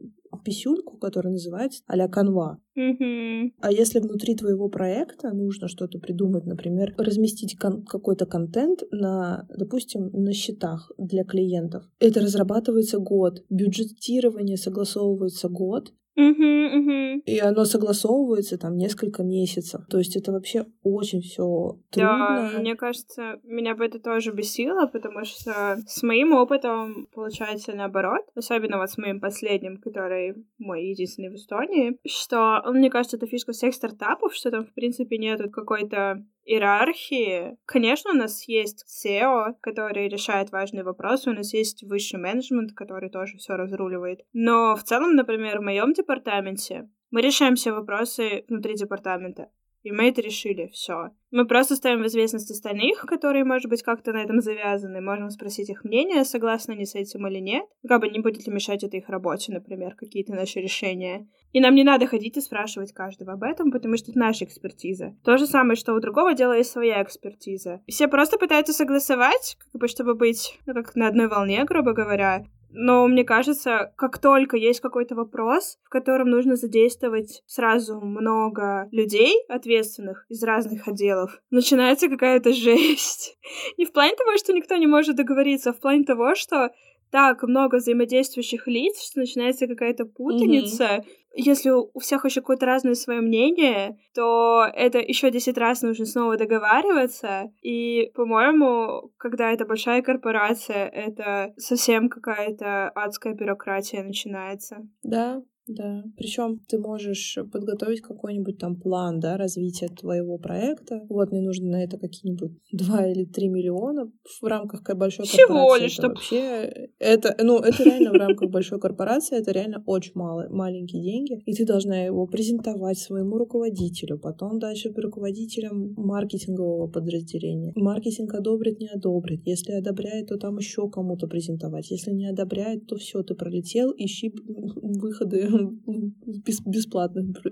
писюльку, 0.44 0.97
которая 0.99 1.32
называется 1.32 1.82
а-ля 1.87 2.08
канва. 2.08 2.58
Mm-hmm. 2.76 3.54
А 3.61 3.73
если 3.73 3.99
внутри 3.99 4.37
твоего 4.37 4.68
проекта 4.68 5.32
нужно 5.32 5.68
что-то 5.68 5.99
придумать, 5.99 6.47
например, 6.47 6.94
разместить 6.97 7.58
кон- 7.58 7.85
какой-то 7.85 8.26
контент 8.26 8.82
на, 8.90 9.47
допустим, 9.56 10.11
на 10.12 10.32
счетах 10.32 10.92
для 10.99 11.25
клиентов, 11.25 11.85
это 11.99 12.20
разрабатывается 12.20 12.99
год, 12.99 13.44
бюджетирование 13.50 14.56
согласовывается 14.56 15.49
год, 15.49 15.92
Угу, 16.18 16.78
угу. 16.78 17.22
И 17.26 17.38
оно 17.38 17.64
согласовывается 17.64 18.58
там 18.58 18.76
несколько 18.76 19.22
месяцев. 19.22 19.82
То 19.88 19.98
есть 19.98 20.16
это 20.16 20.32
вообще 20.32 20.66
очень 20.82 21.20
все 21.20 21.78
трудно. 21.90 22.50
Да, 22.52 22.58
мне 22.58 22.75
кажется, 22.75 23.38
меня 23.44 23.76
бы 23.76 23.84
это 23.84 24.00
тоже 24.00 24.32
бесило, 24.32 24.87
потому 24.87 25.25
что 25.25 25.78
с 25.87 26.02
моим 26.02 26.32
опытом 26.32 27.06
получается 27.14 27.72
наоборот, 27.72 28.22
особенно 28.34 28.78
вот 28.78 28.90
с 28.90 28.98
моим 28.98 29.20
последним, 29.20 29.76
который 29.76 30.34
мой 30.58 30.87
единственный 30.87 31.30
в 31.30 31.37
Эстонии, 31.37 31.98
что, 32.04 32.62
мне 32.72 32.90
кажется, 32.90 33.16
это 33.16 33.26
фишка 33.26 33.52
всех 33.52 33.72
стартапов, 33.72 34.34
что 34.34 34.50
там, 34.50 34.66
в 34.66 34.75
принципе, 34.75 35.18
нету 35.18 35.48
какой-то 35.50 36.25
иерархии. 36.48 37.56
Конечно, 37.66 38.12
у 38.12 38.14
нас 38.14 38.48
есть 38.48 38.84
SEO, 38.88 39.54
который 39.60 40.08
решает 40.08 40.50
важные 40.50 40.84
вопросы, 40.84 41.30
у 41.30 41.34
нас 41.34 41.52
есть 41.52 41.82
высший 41.82 42.18
менеджмент, 42.18 42.72
который 42.72 43.10
тоже 43.10 43.36
все 43.38 43.54
разруливает. 43.54 44.20
Но 44.32 44.74
в 44.74 44.82
целом, 44.82 45.14
например, 45.14 45.58
в 45.58 45.64
моем 45.64 45.92
департаменте 45.92 46.88
мы 47.10 47.20
решаем 47.22 47.54
все 47.54 47.72
вопросы 47.72 48.44
внутри 48.48 48.74
департамента. 48.74 49.50
И 49.82 49.92
мы 49.92 50.08
это 50.08 50.20
решили, 50.20 50.68
все. 50.73 51.11
Мы 51.30 51.47
просто 51.47 51.76
ставим 51.76 52.02
в 52.02 52.06
известность 52.06 52.50
остальных, 52.50 53.00
которые, 53.02 53.44
может 53.44 53.68
быть, 53.68 53.82
как-то 53.82 54.12
на 54.12 54.23
этом 54.23 54.40
завязаны. 54.40 55.00
Можем 55.00 55.30
спросить 55.30 55.68
их 55.68 55.85
мнение, 55.85 56.25
согласны 56.25 56.73
они 56.73 56.85
с 56.85 56.94
этим 56.94 57.26
или 57.26 57.38
нет. 57.38 57.64
Как 57.87 58.00
бы 58.00 58.08
не 58.08 58.18
будет 58.18 58.47
ли 58.47 58.52
мешать 58.52 58.82
это 58.82 58.97
их 58.97 59.08
работе, 59.08 59.52
например, 59.52 59.94
какие-то 59.94 60.35
наши 60.35 60.61
решения. 60.61 61.28
И 61.52 61.61
нам 61.61 61.75
не 61.75 61.85
надо 61.85 62.06
ходить 62.06 62.37
и 62.37 62.40
спрашивать 62.40 62.92
каждого 62.92 63.35
об 63.35 63.42
этом, 63.42 63.70
потому 63.70 63.97
что 63.97 64.11
это 64.11 64.18
наша 64.18 64.44
экспертиза. 64.44 65.16
То 65.25 65.37
же 65.37 65.47
самое, 65.47 65.76
что 65.76 65.94
у 65.94 66.00
другого 66.00 66.35
дела 66.35 66.56
есть 66.56 66.70
своя 66.70 67.02
экспертиза. 67.02 67.80
Все 67.87 68.08
просто 68.08 68.38
пытаются 68.38 68.73
согласовать, 68.73 69.56
как 69.73 69.80
бы, 69.80 69.88
чтобы 69.88 70.14
быть, 70.14 70.58
ну, 70.66 70.75
как 70.75 70.94
на 70.97 71.08
одной 71.08 71.28
волне, 71.28 71.64
грубо 71.64 71.92
говоря. 71.92 72.44
Но 72.70 73.06
мне 73.06 73.25
кажется, 73.25 73.92
как 73.96 74.18
только 74.18 74.56
есть 74.56 74.80
какой-то 74.80 75.14
вопрос, 75.14 75.78
в 75.84 75.88
котором 75.88 76.28
нужно 76.28 76.56
задействовать 76.56 77.42
сразу 77.46 78.00
много 78.00 78.88
людей 78.92 79.34
ответственных 79.48 80.26
из 80.28 80.42
разных 80.42 80.87
отделов, 80.87 81.40
начинается 81.50 82.08
какая-то 82.08 82.52
жесть. 82.54 83.38
Не 83.78 83.87
в 83.87 83.92
плане 83.92 84.14
того, 84.16 84.37
что 84.37 84.52
никто 84.52 84.76
не 84.76 84.87
может 84.87 85.16
договориться, 85.16 85.70
а 85.70 85.72
в 85.72 85.80
плане 85.80 86.04
того, 86.04 86.34
что 86.34 86.70
так 87.10 87.42
много 87.42 87.76
взаимодействующих 87.76 88.66
лиц, 88.66 89.02
что 89.02 89.20
начинается 89.20 89.66
какая-то 89.66 90.04
путаница. 90.04 90.84
Mm-hmm. 90.84 91.04
Если 91.35 91.70
у 91.70 91.98
всех 92.00 92.24
еще 92.24 92.40
какое-то 92.40 92.66
разное 92.66 92.94
свое 92.94 93.20
мнение, 93.20 93.98
то 94.14 94.66
это 94.74 94.98
еще 94.98 95.31
10 95.31 95.57
раз 95.59 95.83
нужно 95.83 96.07
снова 96.07 96.37
договариваться. 96.37 97.52
И, 97.62 98.11
по-моему, 98.14 99.12
когда 99.18 99.52
это 99.52 99.64
большая 99.64 100.02
корпорация, 100.02 100.88
это 100.88 101.52
совсем 101.57 102.09
какая-то 102.09 102.88
адская 102.90 103.35
бюрократия 103.35 104.02
начинается. 104.02 104.88
Да, 105.02 105.42
да, 105.68 106.04
причем 106.16 106.61
ты 106.68 106.78
можешь 106.78 107.38
подготовить 107.52 108.00
какой-нибудь 108.00 108.59
там 108.59 108.76
план, 108.76 109.20
да, 109.20 109.37
развития 109.37 109.88
твоего 109.88 110.38
проекта. 110.38 111.04
Вот 111.09 111.31
мне 111.31 111.40
нужно 111.40 111.70
на 111.70 111.85
это 111.85 111.98
какие-нибудь 111.98 112.52
2 112.72 113.07
или 113.07 113.24
3 113.24 113.48
миллиона 113.48 114.11
в 114.40 114.46
рамках 114.46 114.83
большой 114.96 115.26
Всего 115.26 115.46
корпорации. 115.46 115.83
лишь, 115.83 115.98
это 115.98 116.09
вообще, 116.09 116.88
это, 116.98 117.37
ну, 117.42 117.59
это 117.59 117.83
реально 117.85 118.11
в 118.11 118.14
рамках 118.14 118.50
большой 118.50 118.81
корпорации, 118.81 119.38
это 119.38 119.52
реально 119.52 119.83
очень 119.87 120.12
мало, 120.14 120.46
маленькие 120.50 121.02
деньги. 121.02 121.42
И 121.46 121.52
ты 121.52 121.64
должна 121.64 122.02
его 122.02 122.26
презентовать 122.26 122.98
своему 122.98 123.38
руководителю, 123.38 124.18
потом 124.18 124.59
дальше 124.59 124.92
руководителям 124.96 125.94
маркетингового 125.96 126.88
подразделения. 126.88 127.72
Маркетинг 127.76 128.35
одобрит, 128.35 128.81
не 128.81 128.88
одобрит. 128.88 129.42
Если 129.44 129.72
одобряет, 129.72 130.28
то 130.28 130.37
там 130.37 130.59
еще 130.59 130.88
кому-то 130.90 131.26
презентовать. 131.26 131.90
Если 131.90 132.12
не 132.12 132.26
одобряет, 132.26 132.87
то 132.87 132.96
все, 132.96 133.22
ты 133.22 133.35
пролетел, 133.35 133.92
ищи 133.96 134.33
выходы 134.46 135.48
бес 136.47 136.61
бесплатных 136.64 137.44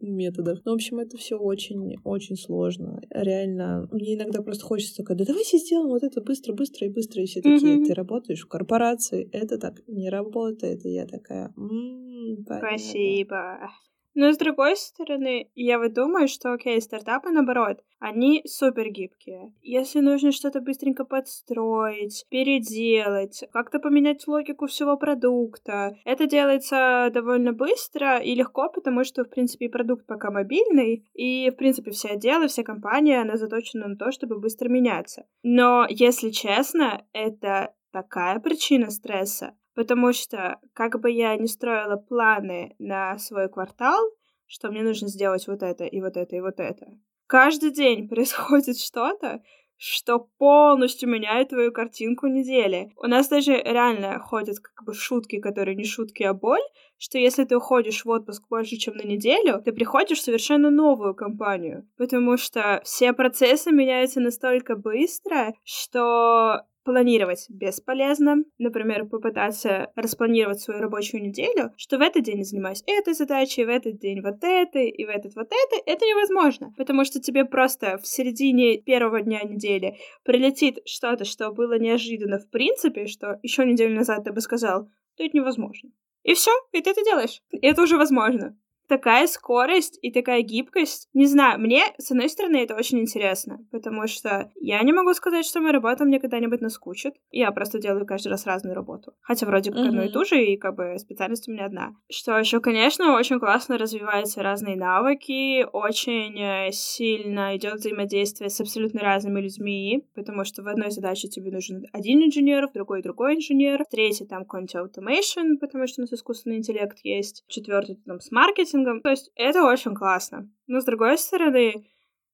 методах. 0.00 0.60
Ну, 0.64 0.72
в 0.72 0.74
общем, 0.74 0.98
это 0.98 1.16
все 1.16 1.36
очень-очень 1.36 2.36
сложно. 2.36 3.00
Реально, 3.10 3.88
мне 3.92 4.14
иногда 4.14 4.42
просто 4.42 4.64
хочется 4.64 5.02
когда 5.04 5.24
давайте 5.24 5.58
сделаем 5.58 5.90
вот 5.90 6.02
это 6.02 6.20
быстро, 6.20 6.54
быстро 6.54 6.86
и 6.86 6.90
быстро. 6.90 7.22
И 7.22 7.26
все 7.26 7.40
такие, 7.40 7.78
mm-hmm. 7.78 7.86
ты 7.86 7.94
работаешь 7.94 8.42
в 8.42 8.48
корпорации, 8.48 9.28
это 9.32 9.58
так 9.58 9.82
не 9.86 10.10
работает. 10.10 10.84
И 10.84 10.90
я 10.90 11.06
такая, 11.06 11.52
м-м, 11.56 12.44
Спасибо. 12.44 13.70
Но 14.14 14.32
с 14.32 14.38
другой 14.38 14.76
стороны, 14.76 15.50
я 15.54 15.78
вот 15.78 15.92
думаю, 15.92 16.28
что, 16.28 16.52
окей, 16.52 16.80
стартапы, 16.80 17.30
наоборот, 17.30 17.82
они 17.98 18.42
супер 18.46 18.90
гибкие. 18.90 19.52
Если 19.62 20.00
нужно 20.00 20.30
что-то 20.30 20.60
быстренько 20.60 21.04
подстроить, 21.04 22.24
переделать, 22.28 23.44
как-то 23.52 23.80
поменять 23.80 24.26
логику 24.26 24.66
всего 24.66 24.96
продукта, 24.96 25.96
это 26.04 26.26
делается 26.26 27.10
довольно 27.12 27.52
быстро 27.52 28.18
и 28.18 28.34
легко, 28.34 28.68
потому 28.68 29.04
что, 29.04 29.24
в 29.24 29.30
принципе, 29.30 29.68
продукт 29.68 30.06
пока 30.06 30.30
мобильный, 30.30 31.08
и, 31.14 31.50
в 31.50 31.56
принципе, 31.56 31.90
все 31.90 32.10
отделы, 32.10 32.48
вся 32.48 32.62
компания, 32.62 33.20
она 33.20 33.36
заточена 33.36 33.88
на 33.88 33.96
то, 33.96 34.12
чтобы 34.12 34.38
быстро 34.38 34.68
меняться. 34.68 35.26
Но, 35.42 35.86
если 35.88 36.30
честно, 36.30 37.04
это 37.12 37.74
такая 37.90 38.38
причина 38.40 38.90
стресса, 38.90 39.54
Потому 39.74 40.12
что, 40.12 40.60
как 40.72 41.00
бы 41.00 41.10
я 41.10 41.36
ни 41.36 41.46
строила 41.46 41.96
планы 41.96 42.74
на 42.78 43.18
свой 43.18 43.48
квартал, 43.48 44.00
что 44.46 44.70
мне 44.70 44.82
нужно 44.82 45.08
сделать 45.08 45.46
вот 45.48 45.62
это 45.62 45.84
и 45.84 46.00
вот 46.00 46.16
это 46.16 46.36
и 46.36 46.40
вот 46.40 46.60
это, 46.60 46.86
каждый 47.26 47.70
день 47.70 48.08
происходит 48.10 48.78
что-то, 48.78 49.42
что 49.76 50.28
полностью 50.38 51.08
меняет 51.08 51.48
твою 51.48 51.72
картинку 51.72 52.28
недели. 52.28 52.92
У 52.96 53.06
нас 53.06 53.28
даже 53.28 53.52
реально 53.56 54.18
ходят 54.20 54.58
как 54.60 54.86
бы 54.86 54.94
шутки, 54.94 55.40
которые 55.40 55.74
не 55.74 55.84
шутки, 55.84 56.22
а 56.22 56.32
боль, 56.32 56.62
что 56.98 57.18
если 57.18 57.44
ты 57.44 57.56
уходишь 57.56 58.04
в 58.04 58.08
отпуск 58.08 58.44
больше, 58.48 58.76
чем 58.76 58.96
на 58.96 59.02
неделю, 59.02 59.60
ты 59.64 59.72
приходишь 59.72 60.18
в 60.18 60.24
совершенно 60.24 60.70
новую 60.70 61.14
компанию, 61.14 61.88
потому 61.96 62.36
что 62.36 62.80
все 62.84 63.12
процессы 63.12 63.70
меняются 63.70 64.20
настолько 64.20 64.76
быстро, 64.76 65.54
что 65.64 66.62
планировать 66.84 67.46
бесполезно. 67.48 68.36
Например, 68.58 69.06
попытаться 69.06 69.90
распланировать 69.96 70.60
свою 70.60 70.80
рабочую 70.80 71.22
неделю, 71.22 71.72
что 71.76 71.98
в 71.98 72.02
этот 72.02 72.22
день 72.22 72.44
занимаюсь 72.44 72.82
этой 72.86 73.14
задачей, 73.14 73.64
в 73.64 73.68
этот 73.68 73.98
день 73.98 74.20
вот 74.20 74.44
этой, 74.44 74.90
и 74.90 75.04
в 75.04 75.08
этот 75.08 75.34
вот 75.34 75.46
этой. 75.46 75.82
Это 75.86 76.04
невозможно, 76.04 76.72
потому 76.76 77.04
что 77.04 77.20
тебе 77.20 77.44
просто 77.44 77.98
в 77.98 78.06
середине 78.06 78.78
первого 78.78 79.22
дня 79.22 79.42
недели 79.42 79.96
прилетит 80.24 80.80
что-то, 80.84 81.24
что 81.24 81.50
было 81.50 81.78
неожиданно 81.78 82.38
в 82.38 82.48
принципе, 82.50 83.06
что 83.06 83.38
еще 83.42 83.64
неделю 83.64 83.96
назад 83.96 84.24
ты 84.24 84.32
бы 84.32 84.40
сказал, 84.40 84.84
то 85.16 85.24
это 85.24 85.36
невозможно. 85.36 85.90
И 86.24 86.34
все, 86.34 86.50
и 86.72 86.80
ты 86.80 86.90
это 86.90 87.04
делаешь. 87.04 87.42
И 87.50 87.66
это 87.66 87.82
уже 87.82 87.96
возможно. 87.96 88.58
Такая 88.88 89.26
скорость 89.26 89.98
и 90.02 90.10
такая 90.10 90.42
гибкость. 90.42 91.08
Не 91.14 91.26
знаю, 91.26 91.60
мне, 91.60 91.84
с 91.98 92.10
одной 92.10 92.28
стороны, 92.28 92.58
это 92.58 92.74
очень 92.74 93.00
интересно, 93.00 93.58
потому 93.70 94.06
что 94.06 94.50
я 94.60 94.82
не 94.82 94.92
могу 94.92 95.12
сказать, 95.14 95.46
что 95.46 95.60
моя 95.60 95.72
работа 95.72 96.04
мне 96.04 96.20
когда-нибудь 96.20 96.60
наскучит. 96.60 97.14
Я 97.30 97.50
просто 97.52 97.78
делаю 97.78 98.06
каждый 98.06 98.28
раз 98.28 98.46
разную 98.46 98.74
работу. 98.74 99.12
Хотя 99.20 99.46
вроде 99.46 99.70
как 99.70 99.80
mm-hmm. 99.80 99.88
одну 99.88 100.02
и 100.04 100.08
ту 100.08 100.24
же, 100.24 100.44
и 100.44 100.56
как 100.56 100.76
бы 100.76 100.98
специальность 100.98 101.48
у 101.48 101.52
меня 101.52 101.66
одна. 101.66 101.94
Что 102.10 102.38
еще, 102.38 102.60
конечно, 102.60 103.16
очень 103.16 103.38
классно 103.38 103.78
развиваются 103.78 104.42
разные 104.42 104.76
навыки, 104.76 105.64
очень 105.72 106.38
э, 106.38 106.72
сильно 106.72 107.56
идет 107.56 107.74
взаимодействие 107.74 108.50
с 108.50 108.60
абсолютно 108.60 109.00
разными 109.00 109.40
людьми, 109.40 110.06
потому 110.14 110.44
что 110.44 110.62
в 110.62 110.68
одной 110.68 110.90
задаче 110.90 111.28
тебе 111.28 111.50
нужен 111.50 111.84
один 111.92 112.22
инженер, 112.22 112.68
в 112.68 112.72
другой 112.72 113.02
другой 113.02 113.36
инженер, 113.36 113.84
в 113.84 113.88
третьей 113.88 114.26
там 114.26 114.44
какой-нибудь 114.44 114.74
automation, 114.74 115.58
потому 115.60 115.86
что 115.86 116.00
у 116.00 116.02
нас 116.02 116.12
искусственный 116.12 116.56
интеллект 116.56 116.98
есть, 117.02 117.44
четвертый 117.48 117.96
там 118.06 118.20
с 118.20 118.30
маркетингом. 118.74 119.00
То 119.00 119.10
есть 119.10 119.30
это 119.36 119.64
очень 119.64 119.94
классно. 119.94 120.48
Но 120.66 120.80
с 120.80 120.84
другой 120.84 121.18
стороны, 121.18 121.86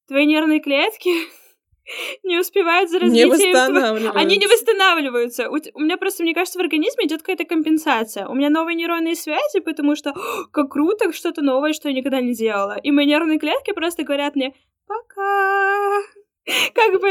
твои 0.09 0.27
нервные 0.27 0.61
клетки 0.61 1.11
не 2.23 2.39
успевают 2.39 2.91
за 2.91 3.01
развитием. 3.01 3.29
Не 3.29 3.35
восстанавливаются. 3.35 4.19
Они 4.19 4.37
не 4.37 4.47
восстанавливаются. 4.47 5.51
У, 5.51 5.57
у 5.75 5.81
меня 5.81 5.97
просто, 5.97 6.23
мне 6.23 6.35
кажется, 6.35 6.59
в 6.59 6.63
организме 6.63 7.07
идет 7.07 7.21
какая-то 7.21 7.45
компенсация. 7.45 8.27
У 8.27 8.35
меня 8.35 8.51
новые 8.51 8.77
нейронные 8.77 9.15
связи, 9.15 9.61
потому 9.61 9.97
что 9.97 10.15
как 10.53 10.71
круто, 10.71 11.13
что-то 11.13 11.43
новое, 11.43 11.73
что 11.73 11.89
я 11.89 11.95
никогда 11.95 12.21
не 12.21 12.35
делала. 12.35 12.77
И 12.83 12.91
мои 12.91 13.07
нервные 13.07 13.39
клетки 13.39 13.73
просто 13.73 14.03
говорят 14.03 14.37
мне 14.37 14.55
пока. 14.87 16.01
Как 16.75 17.01
бы 17.01 17.09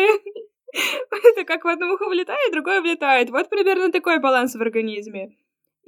это 0.74 1.46
как 1.46 1.63
в 1.63 1.68
одно 1.68 1.94
ухо 1.94 2.10
влетает, 2.10 2.52
другое 2.52 2.82
влетает. 2.82 3.30
Вот 3.30 3.50
примерно 3.50 3.92
такой 3.92 4.20
баланс 4.20 4.56
в 4.56 4.62
организме. 4.62 5.36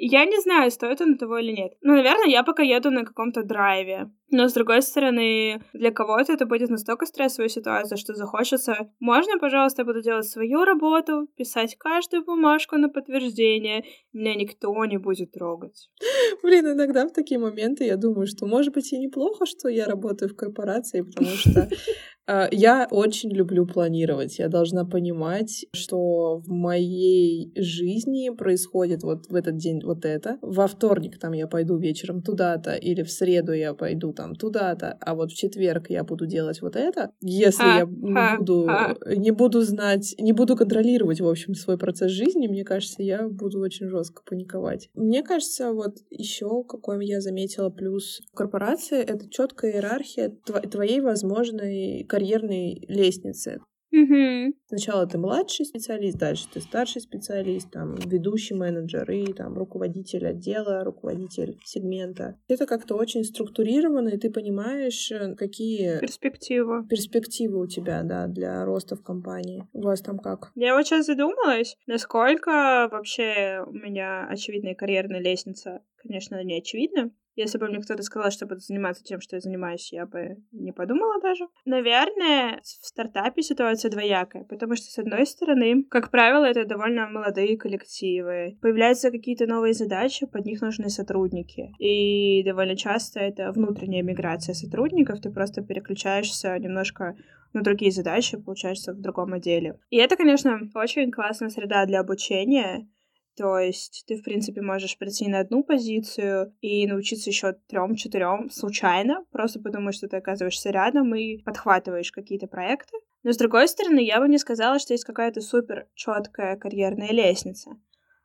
Я 0.04 0.26
не 0.26 0.42
знаю, 0.42 0.72
стоит 0.72 1.00
он 1.00 1.16
того 1.16 1.38
или 1.38 1.52
нет. 1.52 1.74
Ну, 1.82 1.94
наверное, 1.94 2.26
я 2.28 2.42
пока 2.42 2.64
еду 2.64 2.90
на 2.90 3.06
каком-то 3.06 3.44
драйве. 3.44 4.10
Но, 4.32 4.48
с 4.48 4.54
другой 4.54 4.82
стороны, 4.82 5.62
для 5.74 5.92
кого-то 5.92 6.34
это 6.34 6.48
будет 6.48 6.72
настолько 6.72 7.06
стрессовая 7.06 7.50
ситуация, 7.50 7.98
что 7.98 8.16
захочется. 8.16 8.90
Можно, 9.00 9.38
пожалуйста, 9.38 9.84
я 9.84 9.86
буду 9.86 10.02
делать 10.02 10.26
свою 10.26 10.64
работу, 10.64 11.28
писать 11.38 11.76
каждую 11.78 12.26
бумажку 12.26 12.78
на 12.78 12.90
подтверждение. 12.90 13.84
Меня 14.12 14.34
никто 14.34 14.86
не 14.86 14.98
будет 14.98 15.34
трогать. 15.34 15.88
Блин, 16.44 16.66
иногда 16.66 17.06
в 17.06 17.12
такие 17.12 17.40
моменты 17.40 17.84
я 17.84 17.96
думаю, 17.96 18.26
что, 18.26 18.48
может 18.48 18.74
быть, 18.74 18.92
и 18.94 18.98
неплохо, 18.98 19.46
что 19.46 19.70
я 19.70 19.86
работаю 19.86 20.30
в 20.30 20.36
корпорации, 20.36 21.02
потому 21.02 21.28
что 21.28 21.70
я 22.52 22.88
очень 22.90 23.32
люблю 23.32 23.66
планировать. 23.66 24.40
Я 24.40 24.48
должна 24.48 24.86
понимать, 24.86 25.66
что 25.74 26.38
в 26.38 26.50
моей 26.50 27.52
жизни 27.56 28.30
происходит 28.30 29.04
вот 29.04 29.28
в 29.28 29.36
этот 29.36 29.58
день 29.58 29.82
вот 29.84 30.06
это. 30.06 30.38
Во 30.42 30.68
вторник 30.68 31.20
там 31.20 31.34
я 31.34 31.48
пойду 31.48 31.78
вечером 31.78 32.22
туда-то, 32.22 32.76
или 32.76 33.04
в 33.04 33.12
среду 33.12 33.54
я 33.54 33.74
пойду 33.74 34.14
там 34.14 34.36
туда-то, 34.36 34.98
а 35.02 35.16
вот 35.16 35.32
в 35.32 35.36
четверг 35.36 35.90
я 35.90 36.04
буду 36.04 36.26
делать 36.26 36.62
вот 36.62 36.76
это. 36.76 37.12
Если 37.22 37.64
а, 37.64 37.80
я 37.80 37.86
не 37.86 38.18
а, 38.18 38.38
буду, 38.38 38.68
а. 38.68 38.96
не 39.16 39.32
буду 39.32 39.62
знать, 39.62 40.16
не 40.20 40.34
буду 40.34 40.56
контролировать, 40.56 41.22
в 41.22 41.28
общем, 41.28 41.54
свой 41.54 41.78
процесс 41.78 42.12
жизни, 42.12 42.48
мне 42.48 42.64
кажется, 42.64 43.04
я 43.04 43.28
буду 43.28 43.60
очень 43.60 43.88
жестко 43.88 44.22
паниковать. 44.24 44.90
Мне 44.94 45.24
кажется, 45.24 45.74
вот 45.74 45.98
еще 46.10 46.64
какой 46.64 47.06
я 47.06 47.22
заметила 47.22 47.70
плюс 47.70 48.22
корпорации, 48.34 49.00
это 49.00 49.30
четкая 49.30 49.74
иерархия 49.74 50.30
твоей 50.72 51.02
возможной 51.02 52.06
карьерной 52.22 52.86
лестницы. 52.88 53.62
Угу. 53.92 54.54
Сначала 54.68 55.06
ты 55.06 55.18
младший 55.18 55.66
специалист, 55.66 56.18
дальше 56.18 56.48
ты 56.54 56.62
старший 56.62 57.02
специалист, 57.02 57.70
там, 57.72 57.96
ведущий 57.96 58.54
менеджер 58.54 59.10
и 59.12 59.34
там 59.34 59.58
руководитель 59.58 60.28
отдела, 60.28 60.86
руководитель 60.86 61.58
сегмента. 61.66 62.38
Это 62.48 62.66
как-то 62.66 62.96
очень 62.96 63.26
структурировано, 63.26 64.10
и 64.10 64.18
ты 64.18 64.30
понимаешь, 64.30 65.12
э, 65.12 65.36
какие... 65.36 66.00
Перспективы. 66.00 66.88
Перспективы 66.88 67.60
у 67.60 67.68
тебя, 67.68 68.04
да, 68.04 68.28
для 68.28 68.64
роста 68.64 68.96
в 68.96 69.04
компании. 69.04 69.68
У 69.74 69.82
вас 69.82 70.02
там 70.02 70.20
как? 70.20 70.52
Я 70.56 70.76
вот 70.76 70.86
сейчас 70.86 71.08
задумалась, 71.08 71.76
насколько 71.86 72.88
вообще 72.90 73.62
у 73.68 73.74
меня 73.74 74.26
очевидная 74.30 74.76
карьерная 74.76 75.20
лестница. 75.20 75.82
Конечно, 76.02 76.44
не 76.44 76.58
очевидна, 76.58 77.12
если 77.36 77.58
бы 77.58 77.68
мне 77.68 77.80
кто-то 77.80 78.04
сказал, 78.04 78.32
что 78.32 78.46
буду 78.46 78.60
заниматься 78.60 79.04
тем, 79.04 79.22
что 79.22 79.36
я 79.36 79.40
занимаюсь, 79.40 79.94
я 79.94 80.06
бы 80.06 80.38
не 80.52 80.72
подумала 80.72 81.22
даже. 81.22 81.48
Наверное, 81.66 82.60
в 82.62 82.86
стартапе 82.86 83.42
ситуация 83.42 83.90
двоякая, 83.90 84.44
потому 84.44 84.76
что, 84.76 84.86
с 84.88 84.98
одной 85.00 85.26
стороны, 85.26 85.84
как 85.90 86.12
правило, 86.12 86.46
это 86.46 86.66
довольно 86.66 87.08
молодые 87.08 87.58
коллективы. 87.58 88.58
Появляются 88.62 89.12
какие-то 89.12 89.46
новые 89.46 89.74
задачи, 89.74 90.26
под 90.26 90.46
них 90.46 90.62
нужны 90.62 90.90
сотрудники. 90.90 91.72
И 91.80 92.44
довольно 92.44 92.76
часто 92.76 93.20
это 93.20 93.52
внутренняя 93.52 94.04
миграция 94.04 94.54
сотрудников, 94.54 95.22
ты 95.22 95.32
просто 95.32 95.62
переключаешься 95.62 96.58
немножко 96.60 97.16
на 97.54 97.62
другие 97.62 97.92
задачи, 97.92 98.38
получается, 98.38 98.94
в 98.94 99.02
другом 99.02 99.34
отделе. 99.34 99.78
И 99.90 99.98
это, 99.98 100.16
конечно, 100.16 100.60
очень 100.74 101.12
классная 101.12 101.50
среда 101.50 101.86
для 101.86 102.00
обучения, 102.00 102.88
то 103.36 103.58
есть 103.58 104.04
ты, 104.08 104.18
в 104.18 104.24
принципе, 104.24 104.62
можешь 104.62 104.98
прийти 104.98 105.28
на 105.28 105.40
одну 105.40 105.64
позицию 105.64 106.54
и 106.62 106.86
научиться 106.88 107.30
еще 107.30 107.54
трем-четырем 107.68 108.50
случайно, 108.50 109.26
просто 109.32 109.60
потому 109.60 109.92
что 109.92 110.08
ты 110.08 110.18
оказываешься 110.18 110.70
рядом 110.70 111.16
и 111.16 111.38
подхватываешь 111.38 112.12
какие-то 112.12 112.48
проекты. 112.48 112.98
Но 113.24 113.32
с 113.32 113.38
другой 113.38 113.68
стороны, 113.68 114.00
я 114.00 114.20
бы 114.20 114.28
не 114.28 114.38
сказала, 114.38 114.80
что 114.80 114.94
есть 114.94 115.06
какая-то 115.06 115.42
супер 115.42 115.88
четкая 115.96 116.58
карьерная 116.58 117.12
лестница. 117.12 117.72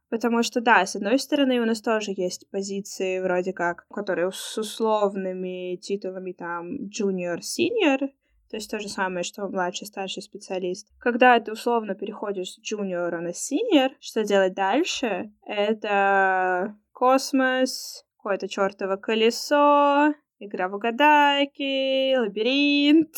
Потому 0.08 0.42
что, 0.42 0.60
да, 0.60 0.86
с 0.86 0.94
одной 0.94 1.18
стороны, 1.18 1.60
у 1.60 1.64
нас 1.64 1.80
тоже 1.80 2.12
есть 2.16 2.48
позиции 2.50 3.18
вроде 3.18 3.52
как, 3.52 3.86
которые 3.88 4.30
с 4.32 4.56
условными 4.56 5.76
титулами 5.76 6.32
там 6.32 6.86
junior, 6.86 7.38
senior, 7.38 8.08
то 8.48 8.56
есть 8.56 8.70
то 8.70 8.78
же 8.78 8.88
самое, 8.88 9.24
что 9.24 9.48
младший, 9.48 9.86
старший 9.86 10.22
специалист. 10.22 10.88
Когда 10.98 11.38
ты 11.40 11.52
условно 11.52 11.94
переходишь 11.94 12.52
с 12.52 12.60
джуниора 12.60 13.20
на 13.20 13.32
синьор, 13.32 13.90
что 14.00 14.24
делать 14.24 14.54
дальше? 14.54 15.32
Это 15.44 16.76
космос, 16.92 18.04
какое-то 18.16 18.48
чертово 18.48 18.96
колесо, 18.96 20.14
игра 20.38 20.68
в 20.68 20.74
угадайки, 20.74 22.16
лабиринт. 22.16 23.14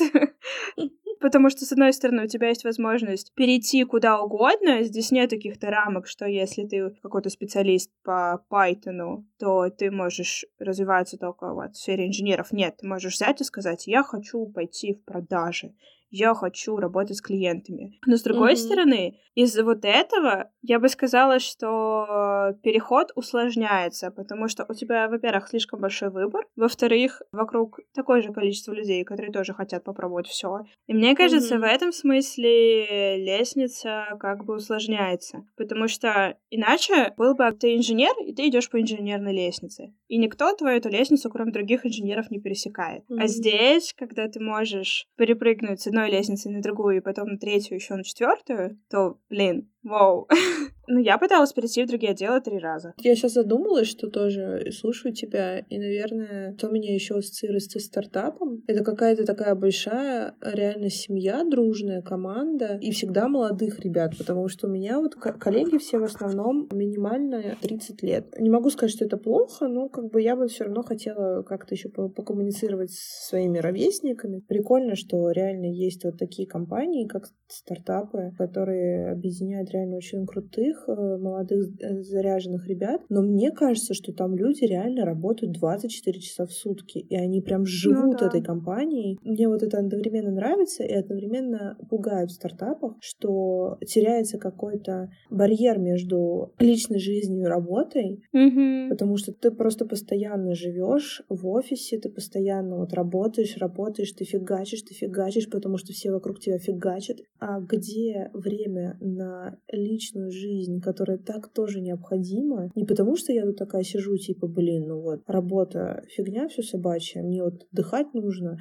Потому 1.21 1.51
что, 1.51 1.65
с 1.65 1.73
одной 1.73 1.93
стороны, 1.93 2.25
у 2.25 2.29
тебя 2.29 2.49
есть 2.49 2.65
возможность 2.65 3.33
перейти 3.35 3.83
куда 3.85 4.21
угодно. 4.21 4.83
Здесь 4.83 5.11
нет 5.11 5.31
каких-то 5.31 5.69
рамок, 5.69 6.07
что 6.07 6.27
если 6.27 6.65
ты 6.65 6.91
какой-то 7.03 7.31
специалист 7.31 7.91
по 8.05 8.45
Python, 8.51 9.25
то 9.39 9.69
ты 9.71 9.91
можешь 9.91 10.45
развиваться 10.59 11.17
только 11.19 11.53
вот 11.53 11.75
в 11.75 11.79
сфере 11.79 12.07
инженеров. 12.07 12.53
Нет, 12.53 12.77
ты 12.79 12.87
можешь 12.87 13.15
взять 13.15 13.41
и 13.41 13.45
сказать, 13.45 13.87
я 13.87 14.03
хочу 14.03 14.47
пойти 14.47 14.95
в 14.95 15.05
продажи 15.05 15.75
я 16.11 16.35
хочу 16.35 16.77
работать 16.77 17.17
с 17.17 17.23
клиентами. 17.23 17.99
Но 18.07 18.17
с 18.17 18.23
другой 18.23 18.53
mm-hmm. 18.53 18.57
стороны, 18.57 19.19
из-за 19.35 19.65
вот 19.65 19.85
этого 19.85 20.51
я 20.63 20.79
бы 20.79 20.89
сказала, 20.89 21.39
что 21.39 22.55
переход 22.63 23.13
усложняется, 23.15 24.11
потому 24.11 24.49
что 24.49 24.67
у 24.69 24.75
тебя, 24.75 25.09
во-первых, 25.09 25.49
слишком 25.49 25.81
большой 25.81 26.11
выбор, 26.11 26.47
во-вторых, 26.57 27.23
вокруг 27.33 27.79
такое 27.95 28.23
же 28.23 28.33
количество 28.33 28.73
людей, 28.73 29.05
которые 29.05 29.33
тоже 29.33 29.53
хотят 29.53 29.85
попробовать 29.85 30.27
все. 30.27 30.61
И 30.87 30.95
мне 30.95 31.15
кажется, 31.15 31.57
mm-hmm. 31.57 31.61
в 31.61 31.65
этом 31.65 31.93
смысле 31.93 33.25
лестница 33.25 34.17
как 34.19 34.45
бы 34.45 34.57
усложняется, 34.57 35.45
потому 35.57 35.89
что 35.89 36.37
иначе 36.51 37.15
был 37.17 37.35
бы 37.35 37.51
ты 37.53 37.77
инженер, 37.77 38.13
и 38.25 38.35
ты 38.35 38.49
идешь 38.49 38.71
по 38.71 38.81
инженерной 38.81 39.35
лестнице, 39.35 39.95
и 40.09 40.19
никто 40.19 40.53
твою 40.55 40.79
эту 40.79 40.89
лестницу, 40.89 41.31
кроме 41.31 41.53
других 41.53 41.87
инженеров, 41.87 42.31
не 42.31 42.41
пересекает. 42.41 43.05
Mm-hmm. 43.09 43.21
А 43.21 43.27
здесь, 43.27 43.95
когда 43.97 44.29
ты 44.29 44.41
можешь 44.41 45.07
перепрыгнуть 45.17 45.81
с 45.81 45.87
одной 45.99 46.11
лестницы 46.11 46.49
на 46.49 46.63
другую, 46.63 46.99
и 46.99 47.01
потом 47.01 47.29
на 47.29 47.39
третью, 47.39 47.77
еще 47.77 47.95
на 47.95 48.05
четвертую, 48.05 48.79
то, 48.89 49.19
блин, 49.29 49.69
вау. 49.83 50.29
Ну, 50.91 51.01
я 51.01 51.19
пыталась 51.19 51.53
перейти 51.53 51.85
в 51.85 51.87
другие 51.87 52.13
отделы 52.13 52.41
три 52.41 52.59
раза. 52.59 52.95
Я 52.97 53.15
сейчас 53.15 53.35
задумалась, 53.35 53.89
что 53.89 54.09
тоже 54.09 54.71
слушаю 54.73 55.13
тебя, 55.13 55.59
и, 55.59 55.79
наверное, 55.79 56.55
что 56.57 56.71
меня 56.71 56.95
еще 56.95 57.17
ассоциирует 57.17 57.63
с 57.63 57.79
стартапом, 57.79 58.63
это 58.67 58.83
какая-то 58.83 59.27
такая 59.27 59.55
большая 59.55 60.35
реально 60.41 60.89
семья, 60.89 61.45
дружная 61.45 62.01
команда, 62.01 62.79
и 62.81 62.91
всегда 62.91 63.29
молодых 63.29 63.81
ребят, 63.81 64.17
потому 64.17 64.49
что 64.49 64.67
у 64.67 64.71
меня 64.71 64.99
вот 64.99 65.15
коллеги 65.15 65.77
все 65.77 65.99
в 65.99 66.05
основном 66.05 66.69
минимально 66.73 67.57
30 67.61 68.03
лет. 68.03 68.35
Не 68.39 68.49
могу 68.49 68.71
сказать, 68.71 68.95
что 68.95 69.05
это 69.05 69.19
плохо, 69.19 69.69
но 69.69 69.91
как 69.91 70.11
бы 70.11 70.23
я 70.23 70.37
бы 70.37 70.49
все 70.49 70.65
равно 70.65 70.83
хотела 70.83 71.43
как-то 71.43 71.75
еще 71.75 71.91
покоммуницировать 71.91 72.93
со 72.93 73.29
своими 73.29 73.59
ровесниками. 73.59 74.41
Прикольно, 74.41 74.97
что 74.97 75.31
реально 75.33 75.67
есть 75.67 76.05
вот 76.05 76.17
такие 76.17 76.49
компании, 76.49 77.07
как 77.07 77.29
стартапы, 77.47 78.33
которые 78.39 79.13
объединяют 79.13 79.71
реально 79.79 79.97
очень 79.97 80.27
крутых, 80.27 80.85
э, 80.89 80.93
молодых, 81.19 81.69
э, 81.81 82.03
заряженных 82.03 82.67
ребят, 82.69 83.03
но 83.09 83.23
мне 83.23 83.51
кажется, 83.51 83.95
что 83.95 84.13
там 84.13 84.37
люди 84.37 84.65
реально 84.65 85.05
работают 85.05 85.53
24 85.53 86.21
часа 86.21 86.47
в 86.47 86.53
сутки, 86.53 86.99
и 86.99 87.17
они 87.17 87.41
прям 87.41 87.61
ну 87.61 87.67
живут 87.67 88.05
ну, 88.05 88.19
да. 88.19 88.27
этой 88.27 88.43
компанией. 88.43 89.19
Мне 89.23 89.49
вот 89.49 89.63
это 89.63 89.79
одновременно 89.79 90.31
нравится 90.31 90.85
и 90.85 90.93
одновременно 90.93 91.77
пугает 91.89 92.31
в 92.31 92.35
стартапах, 92.35 92.97
что 93.01 93.79
теряется 93.87 94.39
какой-то 94.39 95.11
барьер 95.31 95.79
между 95.79 96.53
личной 96.59 96.99
жизнью 96.99 97.45
и 97.45 97.49
работой, 97.49 98.23
mm-hmm. 98.35 98.89
потому 98.89 99.17
что 99.17 99.33
ты 99.33 99.51
просто 99.51 99.85
постоянно 99.87 100.55
живешь 100.55 101.23
в 101.29 101.47
офисе, 101.47 101.99
ты 101.99 102.09
постоянно 102.09 102.79
вот 102.79 102.93
работаешь, 102.93 103.57
работаешь, 103.59 104.13
ты 104.13 104.25
фигачишь, 104.25 104.83
ты 104.83 104.95
фигачишь, 104.95 105.49
потому 105.49 105.77
что 105.79 105.93
все 105.93 106.11
вокруг 106.11 106.41
тебя 106.41 106.59
фигачат. 106.59 107.19
А 107.39 107.61
где 107.61 108.31
время 108.33 108.97
на 109.01 109.59
личную 109.71 110.31
жизнь, 110.31 110.81
которая 110.81 111.19
так 111.19 111.49
тоже 111.49 111.81
необходима? 111.81 112.71
Не 112.75 112.85
потому 112.85 113.17
что 113.17 113.33
я 113.33 113.45
тут 113.45 113.57
такая 113.57 113.83
сижу, 113.83 114.17
типа, 114.17 114.47
блин, 114.47 114.87
ну 114.89 115.01
вот, 115.01 115.23
работа 115.27 116.03
фигня 116.09 116.49
все 116.49 116.63
собачья, 116.63 117.23
мне 117.23 117.43
вот 117.43 117.67
отдыхать 117.73 118.15
нужно, 118.15 118.59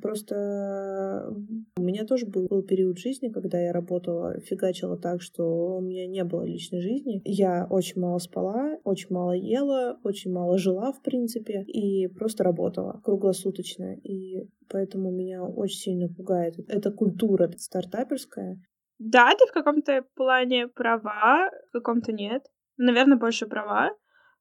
Просто 0.00 1.34
у 1.76 1.82
меня 1.82 2.04
тоже 2.04 2.26
был, 2.26 2.46
был 2.46 2.62
период 2.62 2.98
жизни, 2.98 3.28
когда 3.28 3.60
я 3.60 3.72
работала, 3.72 4.38
фигачила 4.40 4.96
так, 4.96 5.22
что 5.22 5.78
у 5.78 5.80
меня 5.80 6.06
не 6.06 6.24
было 6.24 6.44
личной 6.44 6.80
жизни. 6.80 7.20
Я 7.24 7.66
очень 7.68 8.00
мало 8.00 8.18
спала, 8.18 8.78
очень 8.84 9.08
мало 9.10 9.32
ела, 9.32 9.98
очень 10.04 10.32
мало 10.32 10.58
жила, 10.58 10.92
в 10.92 11.02
принципе, 11.02 11.62
и 11.62 12.06
просто 12.08 12.44
работала 12.44 13.00
круглосуточно. 13.04 13.94
И 13.94 14.48
поэтому 14.68 15.10
меня 15.10 15.44
очень 15.44 15.78
сильно 15.78 16.08
пугает 16.08 16.54
эта 16.68 16.90
культура 16.90 17.50
стартаперская. 17.56 18.60
Да, 18.98 19.34
ты 19.34 19.46
в 19.46 19.52
каком-то 19.52 20.04
плане 20.14 20.68
права, 20.68 21.50
в 21.68 21.72
каком-то 21.72 22.12
нет. 22.12 22.44
Наверное, 22.76 23.16
больше 23.16 23.46
права. 23.46 23.90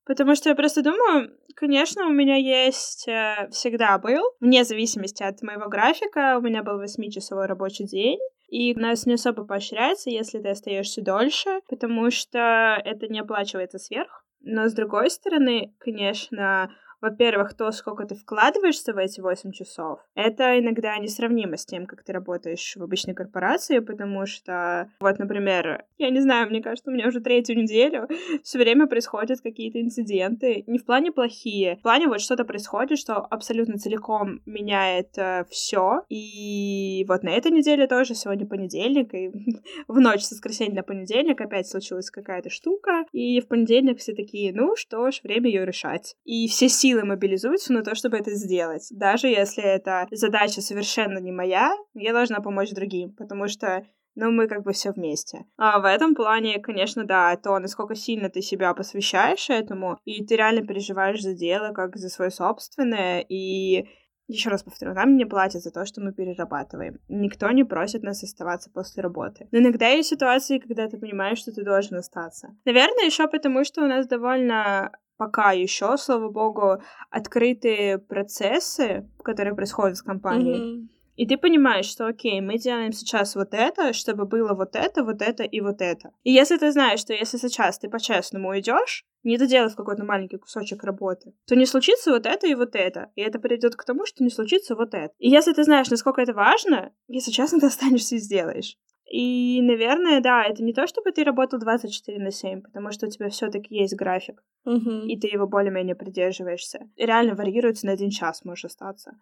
Потому 0.06 0.36
что 0.36 0.50
я 0.50 0.56
просто 0.56 0.82
думаю, 0.82 1.32
конечно, 1.56 2.08
у 2.08 2.12
меня 2.12 2.38
есть 2.38 3.08
э, 3.10 3.50
всегда 3.52 3.98
был, 3.98 4.24
вне 4.40 4.64
зависимости 4.64 5.22
от 5.22 5.42
моего 5.42 5.68
графика, 5.68 6.38
у 6.38 6.42
меня 6.42 6.64
был 6.64 6.78
восьмичасовой 6.78 7.46
рабочий 7.46 7.86
день, 7.86 8.18
и 8.48 8.74
нас 8.74 9.06
не 9.06 9.16
особо 9.16 9.44
поощряется, 9.44 10.10
если 10.10 10.40
ты 10.40 10.50
остаешься 10.50 11.02
дольше, 11.02 11.60
потому 11.68 12.10
что 12.10 12.82
это 12.86 13.08
не 13.10 13.20
оплачивается 13.20 13.80
сверх. 13.80 14.24
Но 14.40 14.70
с 14.70 14.74
другой 14.74 15.10
стороны, 15.10 15.76
конечно, 15.80 16.72
во-первых, 17.02 17.54
то, 17.54 17.72
сколько 17.72 18.06
ты 18.06 18.16
вкладываешься 18.16 18.94
в 18.94 18.98
эти 18.98 19.22
8 19.22 19.52
часов, 19.52 20.00
это 20.16 20.60
иногда 20.60 20.98
несравнимо 20.98 21.58
с 21.58 21.66
тем, 21.66 21.86
как 21.86 22.04
ты 22.04 22.14
работаешь 22.14 22.76
в 22.76 22.84
обычной 22.84 23.14
корпорации, 23.14 23.80
потому 23.80 24.26
что, 24.26 24.90
вот, 25.00 25.20
например, 25.20 25.86
я 25.98 26.10
не 26.10 26.20
знаю, 26.20 26.50
мне 26.50 26.62
кажется, 26.62 26.90
у 26.90 26.94
меня 26.94 27.08
уже 27.08 27.20
третью 27.22 27.58
неделю 27.58 28.08
все 28.44 28.58
время 28.58 28.88
происходят 28.88 29.42
какие-то 29.42 29.82
инциденты, 29.82 30.64
не 30.68 30.80
в 30.80 30.86
плане 30.86 31.12
плохие, 31.12 31.78
в 31.78 31.82
плане 31.82 32.08
вот 32.08 32.22
что-то 32.22 32.46
происходит, 32.46 33.00
что 33.00 33.16
абсолютно 33.18 33.78
целиком 33.78 34.42
меняет 34.46 35.18
э, 35.18 35.46
все. 35.50 36.04
И 36.10 37.06
вот 37.08 37.24
на 37.24 37.30
этой 37.30 37.52
неделе 37.52 37.88
тоже 37.88 38.16
сегодня 38.16 38.48
понедельник, 38.48 39.14
и 39.14 39.32
в 39.88 40.00
ночь 40.00 40.24
с 40.24 40.32
воскресенья 40.32 40.76
на 40.76 40.84
понедельник 40.84 41.40
опять 41.40 41.68
случилась 41.68 42.10
какая-то 42.10 42.50
штука, 42.50 43.06
и 43.12 43.40
в 43.40 43.48
понедельник 43.48 44.00
все 44.00 44.14
такие, 44.14 44.54
ну 44.54 44.76
что 44.76 45.12
ж, 45.12 45.22
время 45.24 45.50
ее 45.50 45.66
решать. 45.66 46.16
И 46.24 46.48
все 46.48 46.70
силы 46.70 46.87
силы 46.88 47.04
мобилизуются 47.04 47.74
на 47.74 47.84
то, 47.84 47.96
чтобы 47.96 48.18
это 48.18 48.32
сделать. 48.32 48.88
Даже 48.92 49.28
если 49.28 49.64
эта 49.64 50.08
задача 50.12 50.62
совершенно 50.62 51.20
не 51.20 51.32
моя, 51.32 51.76
я 51.94 52.14
должна 52.14 52.40
помочь 52.40 52.72
другим, 52.72 53.14
потому 53.14 53.48
что 53.48 53.86
ну, 54.16 54.32
мы 54.32 54.48
как 54.48 54.64
бы 54.64 54.72
все 54.72 54.92
вместе. 54.92 55.46
А 55.58 55.80
в 55.80 55.86
этом 55.86 56.16
плане, 56.16 56.60
конечно, 56.60 57.04
да, 57.04 57.36
то, 57.36 57.60
насколько 57.60 57.94
сильно 57.94 58.30
ты 58.30 58.42
себя 58.42 58.74
посвящаешь 58.74 59.50
этому, 59.50 60.00
и 60.06 60.26
ты 60.26 60.38
реально 60.38 60.66
переживаешь 60.66 61.22
за 61.22 61.34
дело, 61.34 61.74
как 61.74 61.98
за 61.98 62.10
свое 62.10 62.32
собственное, 62.32 63.20
и 63.20 63.86
еще 64.28 64.50
раз 64.50 64.64
повторю, 64.64 64.94
нам 64.94 65.16
не 65.18 65.26
платят 65.26 65.62
за 65.62 65.72
то, 65.72 65.86
что 65.86 66.02
мы 66.02 66.14
перерабатываем. 66.14 67.00
Никто 67.08 67.52
не 67.52 67.64
просит 67.64 68.04
нас 68.04 68.24
оставаться 68.24 68.72
после 68.74 69.04
работы. 69.04 69.48
Но 69.52 69.60
иногда 69.60 69.88
есть 69.90 70.10
ситуации, 70.10 70.60
когда 70.60 70.88
ты 70.88 70.98
понимаешь, 70.98 71.38
что 71.38 71.52
ты 71.52 71.64
должен 71.64 71.98
остаться. 71.98 72.50
Наверное, 72.66 73.06
еще 73.06 73.28
потому, 73.28 73.64
что 73.64 73.84
у 73.84 73.88
нас 73.88 74.08
довольно 74.08 74.92
пока 75.18 75.52
еще, 75.52 75.98
слава 75.98 76.30
богу, 76.30 76.82
открытые 77.10 77.98
процессы, 77.98 79.10
которые 79.24 79.56
происходят 79.56 79.98
в 79.98 80.04
компании. 80.04 80.58
Mm-hmm. 80.58 80.88
И 81.18 81.26
ты 81.26 81.36
понимаешь, 81.38 81.88
что 81.88 82.06
окей, 82.06 82.40
мы 82.42 82.60
делаем 82.60 82.94
сейчас 82.94 83.36
вот 83.36 83.50
это, 83.52 83.92
чтобы 83.94 84.26
было 84.26 84.54
вот 84.54 84.76
это, 84.76 85.04
вот 85.04 85.24
это 85.24 85.44
и 85.44 85.62
вот 85.62 85.82
это. 85.82 86.12
И 86.24 86.32
если 86.32 86.58
ты 86.58 86.72
знаешь, 86.72 87.00
что 87.00 87.12
если 87.12 87.38
сейчас 87.38 87.80
ты 87.80 87.90
по-честному 87.90 88.50
уйдешь, 88.50 89.04
не 89.24 89.38
доделав 89.38 89.76
какой-то 89.76 90.06
маленький 90.06 90.38
кусочек 90.38 90.84
работы, 90.84 91.34
то 91.48 91.56
не 91.56 91.66
случится 91.66 92.12
вот 92.12 92.28
это 92.28 92.46
и 92.46 92.54
вот 92.54 92.76
это. 92.76 93.10
И 93.16 93.22
это 93.22 93.40
приведет 93.40 93.76
к 93.76 93.84
тому, 93.84 94.06
что 94.06 94.24
не 94.24 94.30
случится 94.30 94.76
вот 94.76 94.94
это. 94.94 95.12
И 95.18 95.30
если 95.30 95.54
ты 95.54 95.64
знаешь, 95.64 95.90
насколько 95.90 96.22
это 96.22 96.34
важно, 96.34 96.94
если 97.08 97.32
честно, 97.32 97.60
ты 97.60 97.66
останешься 97.68 98.16
и 98.16 98.20
сделаешь. 98.20 98.78
И, 99.10 99.62
наверное, 99.62 100.20
да, 100.20 100.44
это 100.44 100.64
не 100.64 100.74
то, 100.74 100.86
чтобы 100.86 101.12
ты 101.12 101.24
работал 101.24 101.60
24 101.60 102.20
на 102.20 102.32
7, 102.32 102.62
потому 102.62 102.92
что 102.92 103.08
у 103.08 103.10
тебя 103.10 103.30
все 103.30 103.50
таки 103.50 103.76
есть 103.76 103.96
график, 103.96 104.44
uh-huh. 104.66 105.06
и 105.06 105.18
ты 105.18 105.28
его 105.28 105.48
более-менее 105.48 105.96
придерживаешься. 105.96 106.90
И 106.98 107.06
реально 107.06 107.36
варьируется 107.36 107.86
на 107.86 107.94
один 107.94 108.10
час, 108.10 108.44
можешь 108.44 108.66
остаться. 108.66 109.18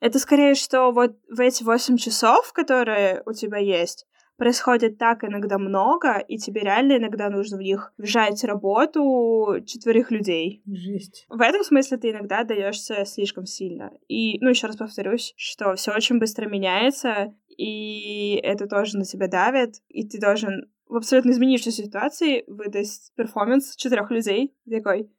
Это 0.00 0.18
скорее, 0.18 0.54
что 0.54 0.90
вот 0.90 1.16
в 1.28 1.40
эти 1.40 1.62
8 1.62 1.96
часов, 1.96 2.52
которые 2.52 3.22
у 3.24 3.32
тебя 3.32 3.58
есть, 3.58 4.06
происходит 4.40 4.96
так 4.96 5.22
иногда 5.22 5.58
много, 5.58 6.16
и 6.16 6.38
тебе 6.38 6.62
реально 6.62 6.96
иногда 6.96 7.28
нужно 7.28 7.58
в 7.58 7.60
них 7.60 7.92
вжать 7.98 8.42
работу 8.42 9.56
четверых 9.66 10.10
людей. 10.10 10.62
Жесть. 10.66 11.26
В 11.28 11.42
этом 11.42 11.62
смысле 11.62 11.98
ты 11.98 12.10
иногда 12.10 12.42
даешься 12.44 13.04
слишком 13.04 13.44
сильно. 13.44 13.92
И, 14.08 14.40
ну, 14.40 14.48
еще 14.48 14.66
раз 14.66 14.76
повторюсь, 14.76 15.34
что 15.36 15.74
все 15.74 15.92
очень 15.92 16.18
быстро 16.18 16.48
меняется, 16.48 17.34
и 17.58 18.40
это 18.42 18.66
тоже 18.66 18.96
на 18.96 19.04
тебя 19.04 19.28
давит, 19.28 19.82
и 19.88 20.08
ты 20.08 20.18
должен 20.18 20.70
в 20.86 20.96
абсолютно 20.96 21.32
изменившейся 21.32 21.84
ситуации 21.84 22.44
выдать 22.46 23.12
перформанс 23.16 23.76
четырех 23.76 24.10
людей. 24.10 24.54
Ты 24.64 24.78
такой, 24.78 25.10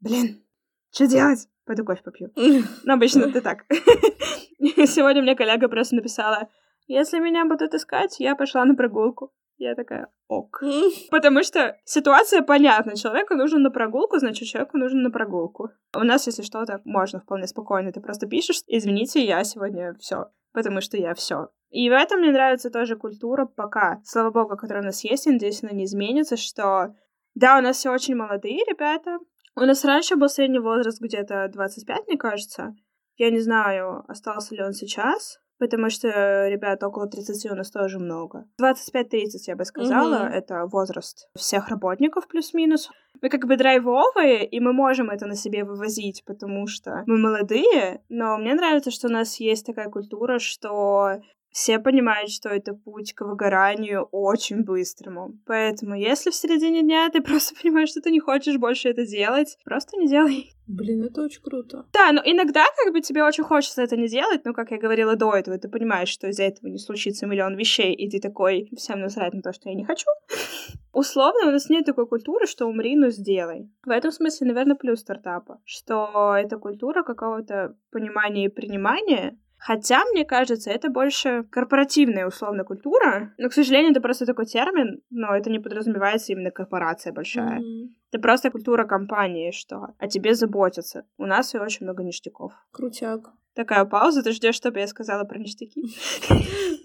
блин, 0.00 0.42
что 0.90 1.06
делать? 1.06 1.48
Пойду 1.66 1.84
кофе 1.84 2.02
попью. 2.02 2.32
Ну, 2.84 2.94
обычно 2.94 3.30
ты 3.30 3.42
так. 3.42 3.66
Сегодня 4.58 5.20
мне 5.20 5.36
коллега 5.36 5.68
просто 5.68 5.96
написала, 5.96 6.48
если 6.92 7.18
меня 7.18 7.44
будут 7.44 7.74
искать, 7.74 8.20
я 8.20 8.34
пошла 8.36 8.64
на 8.64 8.74
прогулку. 8.74 9.32
Я 9.56 9.74
такая, 9.74 10.08
ок. 10.26 10.62
Потому 11.10 11.42
что 11.42 11.76
ситуация 11.84 12.42
понятна. 12.42 12.96
Человеку 12.96 13.34
нужно 13.34 13.58
на 13.58 13.70
прогулку, 13.70 14.18
значит, 14.18 14.48
человеку 14.48 14.78
нужно 14.78 15.00
на 15.02 15.10
прогулку. 15.10 15.70
У 15.94 16.00
нас, 16.00 16.26
если 16.26 16.42
что, 16.42 16.64
так 16.64 16.84
можно 16.84 17.20
вполне 17.20 17.46
спокойно. 17.46 17.92
Ты 17.92 18.00
просто 18.00 18.26
пишешь, 18.26 18.62
извините, 18.66 19.24
я 19.24 19.44
сегодня 19.44 19.94
все 19.98 20.30
потому 20.52 20.80
что 20.80 20.96
я 20.96 21.14
все. 21.14 21.48
И 21.70 21.88
в 21.88 21.92
этом 21.92 22.20
мне 22.20 22.32
нравится 22.32 22.70
тоже 22.70 22.96
культура 22.96 23.46
пока, 23.46 24.00
слава 24.04 24.30
богу, 24.30 24.56
которая 24.56 24.82
у 24.82 24.86
нас 24.86 25.04
есть, 25.04 25.26
и 25.26 25.30
надеюсь, 25.30 25.62
она 25.62 25.72
не 25.72 25.84
изменится, 25.84 26.36
что 26.36 26.94
да, 27.34 27.58
у 27.58 27.62
нас 27.62 27.76
все 27.76 27.92
очень 27.92 28.16
молодые 28.16 28.58
ребята. 28.68 29.18
У 29.54 29.60
нас 29.60 29.84
раньше 29.84 30.16
был 30.16 30.28
средний 30.28 30.58
возраст 30.58 31.00
где-то 31.00 31.48
25, 31.52 32.08
мне 32.08 32.16
кажется. 32.16 32.74
Я 33.16 33.30
не 33.30 33.38
знаю, 33.38 34.04
остался 34.08 34.54
ли 34.54 34.62
он 34.62 34.72
сейчас, 34.72 35.40
потому 35.60 35.90
что 35.90 36.08
ребят 36.48 36.82
около 36.82 37.06
30 37.06 37.52
у 37.52 37.54
нас 37.54 37.70
тоже 37.70 37.98
много. 37.98 38.46
25-30, 38.60 39.28
я 39.46 39.56
бы 39.56 39.64
сказала, 39.64 40.26
mm-hmm. 40.26 40.32
это 40.32 40.66
возраст 40.66 41.28
всех 41.36 41.68
работников 41.68 42.26
плюс-минус. 42.26 42.90
Мы 43.22 43.28
как 43.28 43.46
бы 43.46 43.56
драйвовые, 43.56 44.46
и 44.46 44.58
мы 44.58 44.72
можем 44.72 45.10
это 45.10 45.26
на 45.26 45.36
себе 45.36 45.64
вывозить, 45.64 46.24
потому 46.24 46.66
что 46.66 47.04
мы 47.06 47.18
молодые, 47.18 48.02
но 48.08 48.38
мне 48.38 48.54
нравится, 48.54 48.90
что 48.90 49.08
у 49.08 49.10
нас 49.10 49.38
есть 49.38 49.66
такая 49.66 49.90
культура, 49.90 50.38
что 50.38 51.20
все 51.50 51.78
понимают, 51.78 52.30
что 52.30 52.48
это 52.48 52.74
путь 52.74 53.12
к 53.12 53.22
выгоранию 53.22 54.08
очень 54.12 54.62
быстрому. 54.62 55.38
Поэтому, 55.46 55.94
если 55.94 56.30
в 56.30 56.34
середине 56.34 56.82
дня 56.82 57.08
ты 57.10 57.20
просто 57.22 57.54
понимаешь, 57.60 57.90
что 57.90 58.00
ты 58.00 58.10
не 58.10 58.20
хочешь 58.20 58.56
больше 58.56 58.88
это 58.88 59.06
делать, 59.06 59.58
просто 59.64 59.96
не 59.96 60.08
делай. 60.08 60.52
Блин, 60.66 61.02
это 61.02 61.22
очень 61.22 61.42
круто. 61.42 61.84
Да, 61.92 62.12
но 62.12 62.22
иногда 62.24 62.64
как 62.76 62.92
бы 62.92 63.00
тебе 63.00 63.24
очень 63.24 63.42
хочется 63.42 63.82
это 63.82 63.96
не 63.96 64.06
делать, 64.06 64.44
но, 64.44 64.52
как 64.52 64.70
я 64.70 64.78
говорила 64.78 65.16
до 65.16 65.34
этого, 65.34 65.58
ты 65.58 65.68
понимаешь, 65.68 66.08
что 66.08 66.28
из-за 66.28 66.44
этого 66.44 66.68
не 66.68 66.78
случится 66.78 67.26
миллион 67.26 67.56
вещей, 67.56 67.92
и 67.92 68.08
ты 68.08 68.20
такой, 68.20 68.70
всем 68.76 69.00
насрать 69.00 69.34
на 69.34 69.42
то, 69.42 69.52
что 69.52 69.68
я 69.68 69.74
не 69.74 69.84
хочу. 69.84 70.06
Условно, 70.92 71.48
у 71.48 71.50
нас 71.50 71.68
нет 71.70 71.86
такой 71.86 72.06
культуры, 72.06 72.46
что 72.46 72.66
умри, 72.66 72.94
но 72.94 73.10
сделай. 73.10 73.68
В 73.84 73.90
этом 73.90 74.12
смысле, 74.12 74.46
наверное, 74.46 74.76
плюс 74.76 75.00
стартапа, 75.00 75.60
что 75.64 76.36
это 76.36 76.56
культура 76.56 77.02
какого-то 77.02 77.76
понимания 77.90 78.44
и 78.44 78.48
принимания, 78.48 79.36
Хотя, 79.60 80.04
мне 80.06 80.24
кажется, 80.24 80.70
это 80.70 80.88
больше 80.88 81.44
корпоративная 81.50 82.26
условно 82.26 82.64
культура. 82.64 83.34
Но, 83.36 83.48
к 83.50 83.52
сожалению, 83.52 83.92
это 83.92 84.00
просто 84.00 84.24
такой 84.24 84.46
термин, 84.46 85.02
но 85.10 85.36
это 85.36 85.50
не 85.50 85.58
подразумевается 85.58 86.32
именно 86.32 86.50
корпорация 86.50 87.12
большая. 87.12 87.60
Mm-hmm. 87.60 87.88
Это 88.10 88.22
просто 88.22 88.50
культура 88.50 88.84
компании, 88.84 89.50
что 89.50 89.94
о 89.98 90.08
тебе 90.08 90.34
заботятся. 90.34 91.04
У 91.18 91.26
нас 91.26 91.54
и 91.54 91.58
очень 91.58 91.84
много 91.84 92.02
ништяков. 92.02 92.52
Крутяк. 92.72 93.32
Такая 93.54 93.84
пауза, 93.84 94.22
ты 94.22 94.32
ждешь, 94.32 94.54
чтобы 94.54 94.78
я 94.78 94.86
сказала 94.86 95.24
про 95.24 95.38
ништяки? 95.38 95.82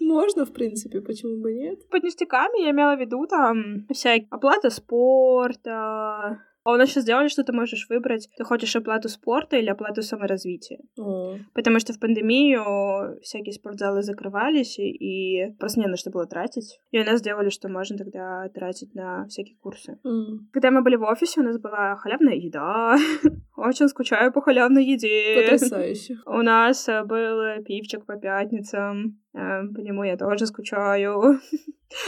Можно, 0.00 0.44
в 0.44 0.52
принципе, 0.52 1.00
почему 1.00 1.40
бы 1.40 1.54
нет? 1.54 1.88
Под 1.88 2.02
ништяками 2.02 2.62
я 2.62 2.72
имела 2.72 2.96
в 2.96 3.00
виду 3.00 3.26
там 3.26 3.86
всякие 3.88 4.28
оплата 4.30 4.68
спорта, 4.68 6.42
а 6.66 6.72
у 6.72 6.76
нас 6.76 6.90
сейчас 6.90 7.04
сделали, 7.04 7.28
что 7.28 7.44
ты 7.44 7.52
можешь 7.52 7.86
выбрать, 7.88 8.28
ты 8.36 8.42
хочешь 8.42 8.74
оплату 8.74 9.08
спорта 9.08 9.56
или 9.56 9.68
оплату 9.68 10.02
саморазвития. 10.02 10.80
О. 10.98 11.36
Потому 11.54 11.78
что 11.78 11.92
в 11.92 12.00
пандемию 12.00 13.20
всякие 13.22 13.52
спортзалы 13.52 14.02
закрывались, 14.02 14.76
и 14.80 15.54
просто 15.60 15.78
не 15.78 15.86
на 15.86 15.96
что 15.96 16.10
было 16.10 16.26
тратить. 16.26 16.80
И 16.90 16.98
у 17.00 17.04
нас 17.04 17.20
сделали, 17.20 17.50
что 17.50 17.68
можно 17.68 17.96
тогда 17.96 18.48
тратить 18.52 18.96
на 18.96 19.26
всякие 19.28 19.56
курсы. 19.58 19.98
Mm. 20.04 20.38
Когда 20.52 20.72
мы 20.72 20.82
были 20.82 20.96
в 20.96 21.04
офисе, 21.04 21.40
у 21.40 21.44
нас 21.44 21.56
была 21.56 21.94
халявная 21.98 22.34
еда. 22.34 22.96
Очень 23.56 23.86
скучаю 23.88 24.32
по 24.32 24.40
халявной 24.40 24.84
еде. 24.84 25.42
Потрясающе. 25.42 26.16
У 26.26 26.42
нас 26.42 26.88
э, 26.88 27.04
был 27.04 27.62
пивчик 27.64 28.04
по 28.06 28.16
пятницам. 28.16 29.20
Э, 29.36 29.66
по 29.74 29.80
нему 29.80 30.04
я 30.04 30.16
тоже 30.16 30.46
скучаю. 30.46 31.40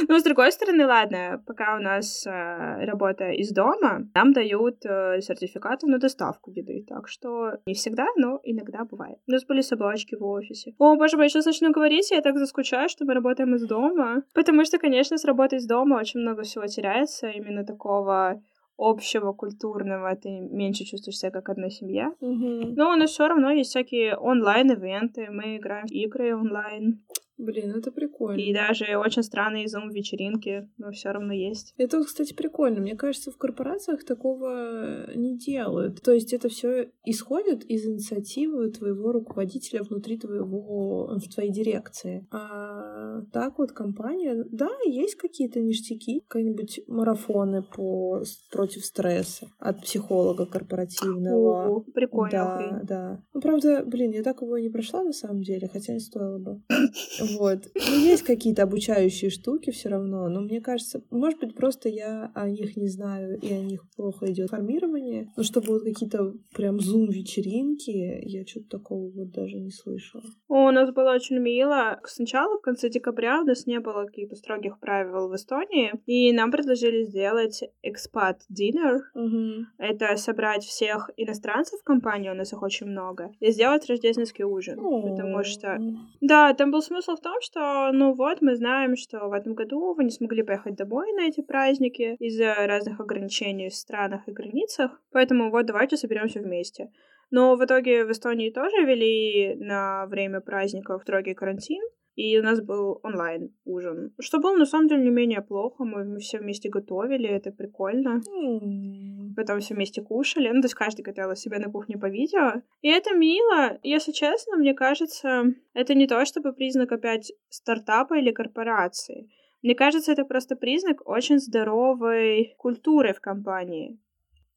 Ну, 0.09 0.19
с 0.19 0.25
другой 0.25 0.51
стороны, 0.51 0.87
ладно, 0.87 1.41
пока 1.47 1.77
у 1.77 1.81
нас 1.81 2.27
э, 2.27 2.85
работа 2.85 3.31
из 3.31 3.53
дома, 3.53 4.09
нам 4.13 4.33
дают 4.33 4.85
э, 4.85 5.21
сертификаты 5.21 5.87
на 5.87 5.99
доставку 5.99 6.51
еды, 6.51 6.85
так 6.87 7.07
что 7.09 7.59
не 7.65 7.75
всегда, 7.75 8.07
но 8.17 8.41
иногда 8.43 8.85
бывает. 8.85 9.19
У 9.29 9.31
нас 9.31 9.45
были 9.45 9.61
собачки 9.61 10.17
в 10.17 10.25
офисе. 10.25 10.75
О, 10.79 10.97
боже 10.97 11.17
мой, 11.17 11.29
сейчас 11.29 11.47
начну 11.47 11.71
говорить, 11.71 12.11
я 12.11 12.21
так 12.23 12.39
заскучаю, 12.39 12.89
что 12.89 13.05
мы 13.05 13.15
работаем 13.15 13.55
из 13.55 13.67
дома, 13.69 14.25
потому 14.35 14.65
что, 14.65 14.79
конечно, 14.79 15.17
с 15.17 15.25
работы 15.25 15.57
из 15.57 15.67
дома 15.67 15.95
очень 15.95 16.21
много 16.21 16.43
всего 16.43 16.67
теряется, 16.67 17.29
именно 17.29 17.65
такого 17.65 18.43
общего 18.79 19.33
культурного, 19.33 20.15
ты 20.17 20.31
меньше 20.31 20.85
чувствуешь 20.85 21.19
себя 21.19 21.33
как 21.33 21.49
одна 21.49 21.69
семья. 21.69 22.13
Угу. 22.21 22.75
Но 22.77 22.93
у 22.93 22.97
нас 22.97 23.11
все 23.11 23.27
равно 23.27 23.51
есть 23.51 23.71
всякие 23.71 24.17
онлайн-ивенты, 24.17 25.29
мы 25.31 25.57
играем 25.57 25.87
в 25.87 25.93
игры 25.93 26.35
онлайн. 26.35 27.03
Блин, 27.39 27.77
это 27.77 27.93
прикольно. 27.93 28.41
И 28.41 28.53
даже 28.53 28.97
очень 28.97 29.23
странные 29.23 29.69
зум-вечеринки, 29.69 30.69
но 30.77 30.91
все 30.91 31.11
равно 31.11 31.33
есть. 31.33 31.73
Это, 31.79 32.03
кстати, 32.03 32.35
прикольно. 32.35 32.81
Мне 32.81 32.97
кажется, 32.97 33.31
в 33.31 33.37
корпорациях 33.37 34.05
такого 34.05 35.09
не 35.15 35.39
делают. 35.39 36.03
То 36.03 36.13
есть 36.13 36.33
это 36.33 36.49
все 36.49 36.91
исходит 37.05 37.65
из 37.65 37.87
инициативы 37.87 38.71
твоего 38.71 39.13
руководителя 39.13 39.85
внутри 39.85 40.19
твоего, 40.19 41.17
в 41.17 41.33
твоей 41.33 41.53
дирекции. 41.53 42.27
А 42.33 43.23
так 43.33 43.59
вот 43.59 43.71
компания, 43.71 44.45
да, 44.51 44.71
есть 44.85 45.15
какие-то 45.15 45.61
ништяки, 45.61 46.25
какие-нибудь 46.27 46.81
марафоны 46.89 47.63
по, 47.63 48.23
против 48.51 48.85
стресса 48.85 49.47
от 49.59 49.81
психолога 49.83 50.45
корпоративного. 50.47 51.69
О, 51.69 51.81
прикольно. 51.95 52.31
Да, 52.33 52.81
да. 52.83 53.23
Ну, 53.33 53.41
правда, 53.41 53.85
блин, 53.87 54.11
я 54.11 54.25
так 54.25 54.43
его 54.43 54.57
и 54.57 54.63
не 54.63 54.71
прошла 54.71 55.05
на 55.05 55.13
самом 55.13 55.43
деле, 55.43 55.69
хотя 55.73 55.93
не 55.93 56.01
стоило 56.01 56.39
бы. 56.39 56.63
Вот. 57.37 57.59
Ну, 57.75 57.99
есть 57.99 58.23
какие-то 58.23 58.63
обучающие 58.63 59.31
штуки 59.31 59.71
все 59.71 59.89
равно, 59.89 60.29
но 60.29 60.41
мне 60.41 60.61
кажется, 60.61 61.03
может 61.11 61.41
быть, 61.41 61.55
просто 61.55 61.89
я 61.89 62.31
о 62.35 62.49
них 62.49 62.77
не 62.77 62.89
знаю, 62.89 63.39
и 63.41 63.53
о 63.53 63.61
них 63.61 63.85
плохо 63.97 64.31
идет 64.31 64.51
формирование. 64.51 65.31
Но 65.37 65.43
чтобы 65.43 65.69
вот 65.69 65.85
какие-то 65.85 66.35
прям 66.55 66.81
зум-вечеринки, 66.81 68.21
я 68.25 68.47
что-то 68.47 68.79
такого 68.79 69.11
вот 69.11 69.31
даже 69.31 69.57
не 69.59 69.71
слышала. 69.71 70.23
О, 70.49 70.69
у 70.69 70.71
нас 70.71 70.93
было 70.93 71.13
очень 71.13 71.39
мило. 71.39 72.01
Сначала, 72.05 72.59
в 72.59 72.63
конце 72.63 72.89
декабря, 72.89 73.41
у 73.41 73.45
нас 73.45 73.67
не 73.67 73.81
было 73.81 74.05
каких-то 74.05 74.37
строгих 74.37 74.79
правил 74.81 75.29
в 75.29 75.35
Эстонии, 75.35 75.93
и 76.07 76.33
нам 76.33 76.51
предложили 76.51 77.05
сделать 77.05 77.63
экспат 77.83 78.43
dinner. 78.51 79.01
Угу. 79.15 79.67
Это 79.79 80.17
собрать 80.17 80.65
всех 80.65 81.11
иностранцев 81.17 81.81
в 81.81 81.85
компании, 81.85 82.31
у 82.31 82.35
нас 82.35 82.53
их 82.53 82.63
очень 82.63 82.87
много, 82.87 83.31
и 83.41 83.51
сделать 83.51 83.89
рождественский 83.89 84.45
ужин. 84.45 84.79
Потому 84.79 85.45
что... 85.45 85.79
Да, 86.21 86.55
там 86.55 86.71
был 86.71 86.83
смысл 86.83 87.17
в 87.19 87.21
том, 87.21 87.41
что, 87.41 87.91
ну 87.93 88.15
вот, 88.15 88.41
мы 88.41 88.57
знаем, 88.57 88.97
что 88.97 89.29
в 89.29 89.33
этом 89.33 89.55
году 89.55 89.95
вы 89.95 90.05
не 90.05 90.11
смогли 90.11 90.43
поехать 90.43 90.77
домой 90.77 91.13
на 91.13 91.29
эти 91.29 91.43
праздники 91.43 92.17
из-за 92.19 92.55
разных 92.55 93.01
ограничений 93.01 93.69
в 93.69 93.75
странах 93.75 94.27
и 94.27 94.33
границах, 94.33 95.01
поэтому 95.13 95.51
вот 95.51 95.67
давайте 95.67 95.97
соберемся 95.97 96.41
вместе. 96.41 96.91
Но 97.31 97.57
в 97.57 97.65
итоге 97.65 98.05
в 98.05 98.11
Эстонии 98.11 98.51
тоже 98.51 98.85
ввели 98.85 99.55
на 99.57 100.07
время 100.07 100.41
праздников 100.41 101.03
строгий 101.03 101.35
карантин, 101.35 101.83
и 102.19 102.37
у 102.37 102.43
нас 102.43 102.61
был 102.61 102.99
онлайн 103.05 103.55
ужин, 103.65 104.13
что 104.19 104.41
было 104.41 104.57
на 104.57 104.67
самом 104.67 104.89
деле 104.89 105.05
не 105.05 105.11
менее 105.11 105.41
плохо. 105.41 105.85
Мы 105.85 106.19
все 106.19 106.39
вместе 106.39 106.69
готовили, 106.69 107.29
это 107.29 107.53
прикольно. 107.53 108.21
Mm. 108.29 109.35
Потом 109.37 109.61
все 109.61 109.75
вместе 109.75 110.03
кушали. 110.03 110.49
Ну, 110.49 110.61
то 110.61 110.65
есть 110.65 110.75
каждый 110.75 111.03
готовил 111.03 111.37
себе 111.37 111.59
на 111.61 111.71
кухне 111.71 111.97
по 111.97 112.07
видео. 112.11 112.63
И 112.83 112.89
это 112.89 113.15
мило. 113.15 113.79
Если 113.85 114.11
честно, 114.11 114.57
мне 114.57 114.75
кажется, 114.75 115.45
это 115.75 115.95
не 115.95 116.09
то, 116.09 116.25
чтобы 116.25 116.53
признак 116.53 116.91
опять 116.91 117.33
стартапа 117.51 118.19
или 118.19 118.33
корпорации. 118.33 119.31
Мне 119.63 119.77
кажется, 119.77 120.11
это 120.11 120.25
просто 120.25 120.57
признак 120.57 121.09
очень 121.09 121.39
здоровой 121.39 122.57
культуры 122.59 123.13
в 123.13 123.21
компании 123.21 123.97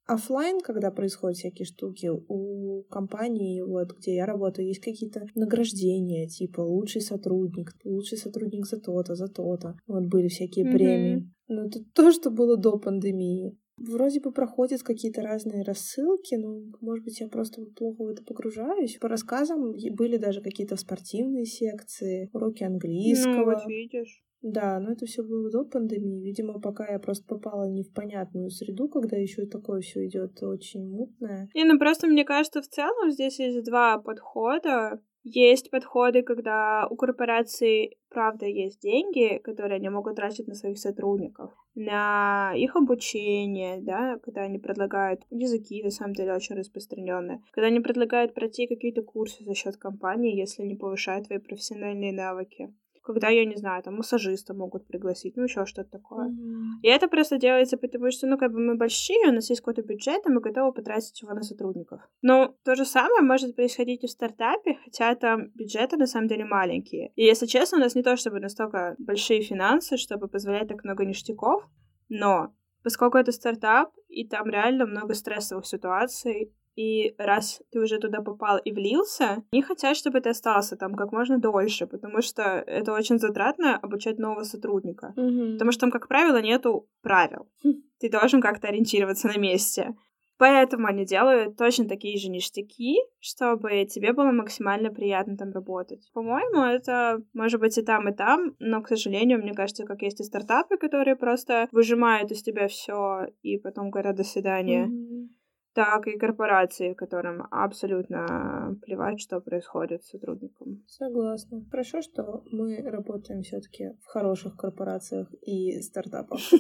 офлайн, 0.06 0.60
когда 0.60 0.92
происходят 0.92 1.38
всякие 1.38 1.66
штуки, 1.66 2.10
у 2.12 2.84
компании, 2.90 3.62
вот 3.62 3.98
где 3.98 4.16
я 4.16 4.26
работаю, 4.26 4.68
есть 4.68 4.82
какие-то 4.82 5.26
награждения, 5.36 6.28
типа 6.28 6.62
лучший 6.62 7.02
сотрудник, 7.02 7.74
лучший 7.84 8.18
сотрудник 8.18 8.66
за 8.66 8.80
то-то, 8.80 9.16
за 9.16 9.28
то-то. 9.28 9.76
Вот 9.88 10.06
были 10.08 10.28
всякие 10.28 10.66
mm-hmm. 10.66 10.72
премии. 10.72 11.32
Но 11.48 11.66
это 11.66 11.80
то, 11.94 12.12
что 12.12 12.32
было 12.32 12.58
до 12.58 12.78
пандемии. 12.78 13.58
Вроде 13.78 14.20
бы 14.20 14.32
проходят 14.32 14.84
какие-то 14.84 15.22
разные 15.22 15.64
рассылки, 15.64 16.36
но, 16.36 16.62
может 16.82 17.04
быть, 17.04 17.20
я 17.20 17.28
просто 17.28 17.64
плохо 17.76 18.04
в 18.04 18.08
это 18.10 18.24
погружаюсь. 18.24 18.98
По 19.00 19.08
рассказам 19.08 19.74
были 19.74 20.18
даже 20.18 20.42
какие-то 20.42 20.76
спортивные 20.76 21.46
секции, 21.46 22.30
уроки 22.32 22.64
английского. 22.64 23.34
Ну, 23.34 23.46
вот 23.46 23.66
видишь. 23.66 24.24
Да, 24.41 24.80
но 24.80 24.91
это 24.91 25.06
все 25.06 25.23
было 25.23 25.51
до 25.51 25.63
пандемии. 25.63 26.23
Видимо, 26.23 26.60
пока 26.60 26.88
я 26.91 26.99
просто 26.99 27.25
попала 27.27 27.69
не 27.69 27.84
в 27.84 27.93
понятную 27.93 28.49
среду, 28.49 28.89
когда 28.89 29.17
еще 29.17 29.45
такое 29.45 29.82
все 29.82 30.06
идет 30.08 30.41
очень 30.41 30.88
мутное. 30.89 31.49
Не, 31.54 31.63
ну 31.63 31.77
просто 31.77 32.08
мне 32.08 32.25
кажется, 32.25 32.62
в 32.62 32.67
целом 32.67 33.12
здесь 33.12 33.39
есть 33.39 33.63
два 33.63 33.99
подхода. 33.99 34.99
Есть 35.23 35.69
подходы, 35.69 36.23
когда 36.23 36.88
у 36.89 36.95
корпораций, 36.95 37.99
правда, 38.10 38.47
есть 38.47 38.82
деньги, 38.82 39.38
которые 39.38 39.75
они 39.75 39.88
могут 39.89 40.15
тратить 40.15 40.47
на 40.47 40.56
своих 40.56 40.80
сотрудников, 40.80 41.51
на 41.75 42.54
их 42.56 42.75
обучение, 42.75 43.77
да, 43.82 44.17
когда 44.17 44.41
они 44.41 44.58
предлагают 44.58 45.21
языки, 45.30 45.84
на 45.84 45.91
самом 45.91 46.15
деле, 46.15 46.34
очень 46.34 46.56
распространенные, 46.56 47.43
когда 47.51 47.67
они 47.67 47.80
предлагают 47.82 48.34
пройти 48.34 48.65
какие-то 48.65 49.04
курсы 49.04 49.43
за 49.43 49.54
счет 49.54 49.77
компании, 49.77 50.36
если 50.36 50.63
они 50.63 50.75
повышают 50.75 51.27
твои 51.27 51.38
профессиональные 51.38 52.13
навыки 52.13 52.73
когда, 53.02 53.30
я 53.30 53.46
не 53.46 53.56
знаю, 53.56 53.84
там 53.84 53.96
массажиста 53.96 54.54
могут 54.54 54.88
пригласить, 54.88 55.36
ну 55.36 55.44
еще 55.44 55.66
что-то 55.66 55.90
такое. 55.90 56.30
Mm-hmm. 56.30 56.82
И 56.84 56.88
это 56.88 57.08
просто 57.08 57.38
делается 57.38 57.78
потому, 57.78 58.12
что, 58.12 58.28
ну, 58.28 58.38
как 58.38 58.52
бы 58.52 58.60
мы 58.60 58.76
большие, 58.76 59.30
у 59.30 59.34
нас 59.34 59.50
есть 59.50 59.62
какой-то 59.62 59.82
бюджет, 59.82 60.26
и 60.26 60.30
мы 60.30 60.42
готовы 60.42 60.74
потратить 60.74 61.22
его 61.22 61.34
на 61.34 61.42
сотрудников. 61.42 62.02
Но 62.22 62.56
то 62.64 62.76
же 62.76 62.86
самое 62.86 63.22
может 63.22 63.56
происходить 63.56 64.04
и 64.04 64.08
в 64.08 64.12
стартапе, 64.12 64.78
хотя 64.84 65.16
там 65.16 65.50
бюджеты 65.56 65.98
на 65.98 66.08
самом 66.08 66.28
деле 66.28 66.46
маленькие. 66.46 67.12
И 67.16 67.24
если 67.24 67.46
честно, 67.46 67.78
у 67.78 67.82
нас 67.82 67.96
не 67.96 68.04
то 68.04 68.16
чтобы 68.16 68.40
настолько 68.40 68.96
большие 69.00 69.42
финансы, 69.42 69.98
чтобы 69.98 70.28
позволять 70.28 70.68
так 70.68 70.84
много 70.84 71.06
ништяков, 71.06 71.64
но 72.10 72.54
поскольку 72.84 73.18
это 73.18 73.32
стартап, 73.32 73.92
и 74.08 74.28
там 74.28 74.50
реально 74.50 74.86
много 74.86 75.14
стрессовых 75.14 75.66
ситуаций, 75.66 76.54
и 76.75 77.13
раз 77.17 77.62
ты 77.71 77.79
уже 77.79 77.99
туда 77.99 78.21
попал 78.21 78.57
и 78.57 78.71
влился, 78.71 79.43
они 79.51 79.62
хотят, 79.62 79.97
чтобы 79.97 80.21
ты 80.21 80.29
остался 80.29 80.75
там 80.75 80.95
как 80.95 81.12
можно 81.12 81.38
дольше, 81.38 81.88
потому 81.88 82.21
что 82.21 82.43
это 82.43 82.93
очень 82.93 83.19
затратно 83.19 83.77
обучать 83.77 84.19
нового 84.19 84.43
сотрудника. 84.43 85.13
Mm-hmm. 85.17 85.53
Потому 85.53 85.71
что 85.71 85.81
там, 85.81 85.91
как 85.91 86.07
правило, 86.07 86.41
нету 86.41 86.88
правил. 87.01 87.49
Ты 87.99 88.10
должен 88.10 88.41
как-то 88.41 88.67
ориентироваться 88.67 89.27
на 89.27 89.38
месте. 89.38 89.95
Поэтому 90.38 90.88
они 90.88 91.05
делают 91.05 91.55
точно 91.55 91.88
такие 91.88 92.17
же 92.17 92.27
ништяки, 92.27 92.95
чтобы 93.19 93.86
тебе 93.86 94.12
было 94.12 94.31
максимально 94.31 94.89
приятно 94.89 95.38
там 95.38 95.51
работать. 95.51 96.10
По-моему, 96.13 96.63
это 96.63 97.21
может 97.34 97.60
быть 97.60 97.77
и 97.77 97.84
там, 97.84 98.10
и 98.10 98.15
там, 98.15 98.55
но, 98.57 98.81
к 98.81 98.88
сожалению, 98.88 99.38
мне 99.38 99.53
кажется, 99.53 99.86
как 99.86 100.01
есть 100.01 100.19
и 100.19 100.23
стартапы, 100.23 100.77
которые 100.77 101.15
просто 101.15 101.69
выжимают 101.71 102.31
из 102.31 102.41
тебя 102.41 102.67
все 102.67 103.27
и 103.43 103.60
потом 103.60 103.91
говорят 103.91 104.15
до 104.15 104.23
свидания. 104.23 104.88
Mm-hmm 104.88 105.40
так 105.73 106.07
и 106.07 106.17
корпорации, 106.17 106.93
которым 106.93 107.47
абсолютно 107.51 108.77
плевать, 108.81 109.19
что 109.21 109.39
происходит 109.39 110.03
с 110.03 110.10
сотрудником. 110.10 110.84
Согласна. 110.88 111.63
Хорошо, 111.69 112.01
что 112.01 112.43
мы 112.51 112.81
работаем 112.81 113.41
все-таки 113.41 113.91
в 114.01 114.07
хороших 114.07 114.57
корпорациях 114.57 115.27
и 115.41 115.81
стартапах. 115.81 116.39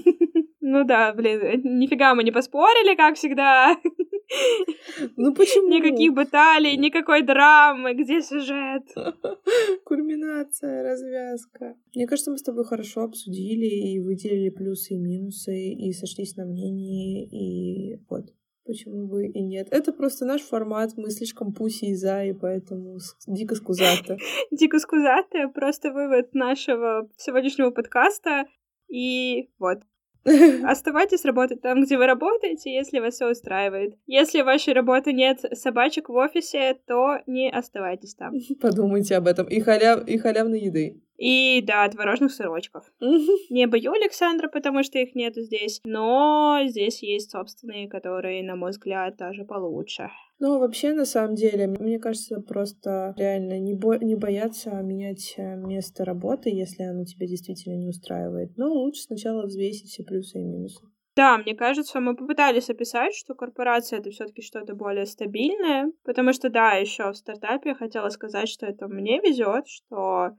Ну 0.63 0.85
да, 0.85 1.11
блин, 1.11 1.79
нифига 1.79 2.13
мы 2.15 2.23
не 2.23 2.31
поспорили, 2.31 2.95
как 2.95 3.15
всегда. 3.15 3.75
Ну 5.17 5.33
почему? 5.33 5.67
Никаких 5.67 6.13
баталий, 6.13 6.77
никакой 6.77 7.21
драмы, 7.21 7.93
где 7.93 8.21
сюжет? 8.21 8.83
Кульминация, 9.83 10.83
развязка. 10.83 11.75
Мне 11.93 12.07
кажется, 12.07 12.31
мы 12.31 12.37
с 12.37 12.43
тобой 12.43 12.63
хорошо 12.63 13.01
обсудили 13.01 13.65
и 13.65 13.99
выделили 13.99 14.49
плюсы 14.49 14.93
и 14.93 14.97
минусы, 14.97 15.73
и 15.73 15.91
сошлись 15.91 16.37
на 16.37 16.45
мнении, 16.45 17.27
и 17.27 17.99
вот. 18.09 18.27
Почему 18.65 19.07
бы 19.07 19.25
и 19.25 19.41
нет? 19.41 19.67
Это 19.71 19.91
просто 19.91 20.25
наш 20.25 20.41
формат, 20.41 20.91
мы 20.95 21.09
слишком 21.09 21.53
пуси 21.53 21.85
и 21.85 21.95
за, 21.95 22.23
и 22.25 22.33
поэтому 22.33 22.97
дико 23.27 23.55
скузато. 23.55 24.17
Дико 24.51 24.79
скузато, 24.79 25.49
просто 25.49 25.91
вывод 25.91 26.33
нашего 26.33 27.09
сегодняшнего 27.17 27.71
подкаста. 27.71 28.45
И 28.87 29.49
вот, 29.57 29.79
Оставайтесь 30.63 31.25
работать 31.25 31.61
там, 31.61 31.83
где 31.83 31.97
вы 31.97 32.05
работаете, 32.05 32.71
если 32.71 32.99
вас 32.99 33.15
все 33.15 33.29
устраивает. 33.29 33.95
Если 34.05 34.41
в 34.41 34.45
вашей 34.45 34.73
работы 34.73 35.13
нет 35.13 35.39
собачек 35.53 36.09
в 36.09 36.13
офисе, 36.13 36.77
то 36.85 37.17
не 37.25 37.49
оставайтесь 37.49 38.13
там. 38.13 38.33
Подумайте 38.61 39.15
об 39.15 39.27
этом. 39.27 39.47
И, 39.47 39.59
халяв... 39.61 40.07
и 40.07 40.17
халявной 40.17 40.61
еды. 40.61 41.01
И 41.21 41.61
да, 41.61 41.87
творожных 41.87 42.31
сырочков. 42.31 42.91
Не 43.51 43.67
бою 43.67 43.91
Александра, 43.91 44.47
потому 44.47 44.81
что 44.81 44.97
их 44.97 45.13
нету 45.13 45.41
здесь, 45.41 45.79
но 45.85 46.61
здесь 46.65 47.03
есть 47.03 47.29
собственные, 47.29 47.87
которые, 47.87 48.41
на 48.43 48.55
мой 48.55 48.71
взгляд, 48.71 49.17
даже 49.17 49.45
получше. 49.45 50.09
Ну, 50.39 50.57
вообще, 50.57 50.93
на 50.93 51.05
самом 51.05 51.35
деле, 51.35 51.67
мне 51.67 51.99
кажется, 51.99 52.41
просто 52.41 53.13
реально 53.19 53.59
не, 53.59 53.75
бо 53.75 53.97
не 53.97 54.15
бояться 54.15 54.71
менять 54.81 55.35
э, 55.37 55.57
место 55.57 56.05
работы, 56.05 56.49
если 56.49 56.81
оно 56.81 57.05
тебя 57.05 57.27
действительно 57.27 57.75
не 57.75 57.87
устраивает. 57.87 58.57
Но 58.57 58.73
лучше 58.73 59.03
сначала 59.03 59.43
взвесить 59.45 59.91
все 59.91 60.03
плюсы 60.03 60.39
и 60.39 60.43
минусы. 60.43 60.81
Да, 61.15 61.37
мне 61.37 61.53
кажется, 61.53 61.99
мы 61.99 62.15
попытались 62.15 62.71
описать, 62.71 63.13
что 63.13 63.35
корпорация 63.35 63.99
это 63.99 64.09
все-таки 64.09 64.41
что-то 64.41 64.73
более 64.73 65.05
стабильное, 65.05 65.91
потому 66.03 66.33
что 66.33 66.49
да, 66.49 66.71
еще 66.71 67.11
в 67.11 67.17
стартапе 67.17 67.69
я 67.69 67.75
хотела 67.75 68.09
сказать, 68.09 68.49
что 68.49 68.65
это 68.65 68.87
мне 68.87 69.19
везет, 69.19 69.67
что 69.67 70.31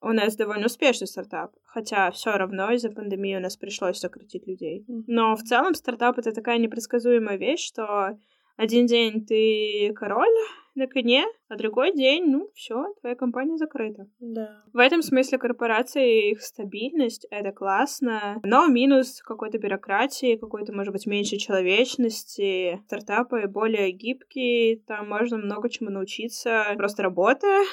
у 0.00 0.12
нас 0.12 0.36
довольно 0.36 0.66
успешный 0.66 1.06
стартап, 1.06 1.52
хотя 1.64 2.10
все 2.10 2.36
равно 2.36 2.70
из-за 2.72 2.90
пандемии 2.90 3.36
у 3.36 3.40
нас 3.40 3.56
пришлось 3.56 3.98
сократить 3.98 4.46
людей. 4.46 4.84
Но 5.06 5.36
в 5.36 5.42
целом 5.42 5.74
стартап 5.74 6.18
это 6.18 6.32
такая 6.32 6.58
непредсказуемая 6.58 7.36
вещь, 7.36 7.66
что 7.66 8.18
один 8.56 8.86
день 8.86 9.26
ты 9.26 9.92
король 9.94 10.34
на 10.74 10.86
коне, 10.86 11.24
а 11.48 11.56
другой 11.56 11.92
день, 11.94 12.26
ну, 12.26 12.50
все, 12.54 12.94
твоя 13.00 13.14
компания 13.14 13.56
закрыта. 13.56 14.06
Да. 14.20 14.62
В 14.72 14.78
этом 14.78 15.02
смысле 15.02 15.38
корпорации, 15.38 16.30
их 16.30 16.42
стабильность, 16.42 17.26
это 17.30 17.52
классно, 17.52 18.40
но 18.44 18.66
минус 18.66 19.22
какой-то 19.22 19.58
бюрократии, 19.58 20.36
какой-то, 20.36 20.74
может 20.74 20.92
быть, 20.92 21.06
меньше 21.06 21.36
человечности. 21.38 22.80
Стартапы 22.86 23.46
более 23.46 23.90
гибкие, 23.90 24.78
там 24.86 25.08
можно 25.08 25.38
много 25.38 25.70
чему 25.70 25.90
научиться, 25.90 26.64
просто 26.76 27.02
работая. 27.02 27.64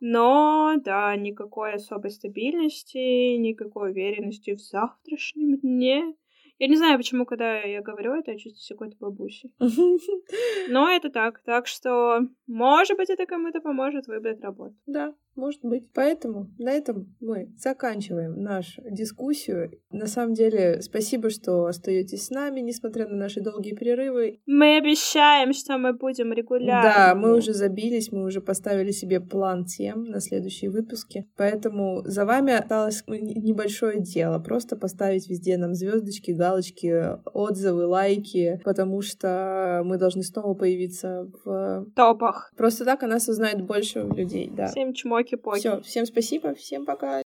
Но, 0.00 0.74
да, 0.78 1.14
никакой 1.16 1.74
особой 1.74 2.10
стабильности, 2.10 3.36
никакой 3.36 3.90
уверенности 3.90 4.54
в 4.54 4.60
завтрашнем 4.60 5.58
дне. 5.58 6.14
Я 6.58 6.68
не 6.68 6.76
знаю, 6.76 6.98
почему, 6.98 7.24
когда 7.24 7.60
я 7.60 7.80
говорю 7.80 8.14
это, 8.14 8.32
я 8.32 8.38
чувствую 8.38 8.60
себя 8.60 8.76
какой-то 8.76 8.96
бабусей. 9.00 9.50
Но 10.68 10.90
это 10.90 11.08
так. 11.08 11.42
Так 11.42 11.66
что, 11.66 12.20
может 12.46 12.98
быть, 12.98 13.08
это 13.08 13.24
кому-то 13.24 13.60
поможет 13.60 14.06
выбрать 14.06 14.42
работу. 14.42 14.74
Да, 14.86 15.14
может 15.40 15.60
быть. 15.62 15.90
Поэтому 15.92 16.48
на 16.58 16.70
этом 16.70 17.16
мы 17.20 17.50
заканчиваем 17.56 18.40
нашу 18.42 18.82
дискуссию. 18.90 19.72
На 19.90 20.06
самом 20.06 20.34
деле, 20.34 20.82
спасибо, 20.82 21.30
что 21.30 21.64
остаетесь 21.64 22.26
с 22.26 22.30
нами, 22.30 22.60
несмотря 22.60 23.08
на 23.08 23.16
наши 23.16 23.40
долгие 23.40 23.74
перерывы. 23.74 24.40
Мы 24.46 24.76
обещаем, 24.76 25.52
что 25.52 25.78
мы 25.78 25.94
будем 25.94 26.32
регулярно. 26.32 26.82
Да, 26.82 27.14
мы 27.14 27.36
уже 27.36 27.52
забились, 27.52 28.12
мы 28.12 28.24
уже 28.24 28.40
поставили 28.40 28.90
себе 28.90 29.20
план 29.20 29.64
тем 29.64 30.04
на 30.04 30.20
следующие 30.20 30.70
выпуски. 30.70 31.26
Поэтому 31.36 32.02
за 32.04 32.24
вами 32.24 32.52
осталось 32.52 33.02
небольшое 33.06 34.00
дело. 34.00 34.38
Просто 34.38 34.76
поставить 34.76 35.28
везде 35.28 35.56
нам 35.56 35.74
звездочки, 35.74 36.32
галочки, 36.32 37.18
отзывы, 37.32 37.86
лайки, 37.86 38.60
потому 38.64 39.02
что 39.02 39.82
мы 39.84 39.96
должны 39.98 40.22
снова 40.22 40.54
появиться 40.54 41.30
в 41.44 41.86
топах. 41.96 42.52
Просто 42.56 42.84
так 42.84 43.02
о 43.02 43.06
нас 43.06 43.28
узнает 43.28 43.62
больше 43.62 44.00
людей, 44.00 44.50
да. 44.54 44.66
Всем 44.68 44.92
чмоки-поки. 45.30 45.58
Все, 45.60 45.80
всем 45.80 46.06
спасибо, 46.06 46.54
всем 46.54 46.84
пока. 46.84 47.22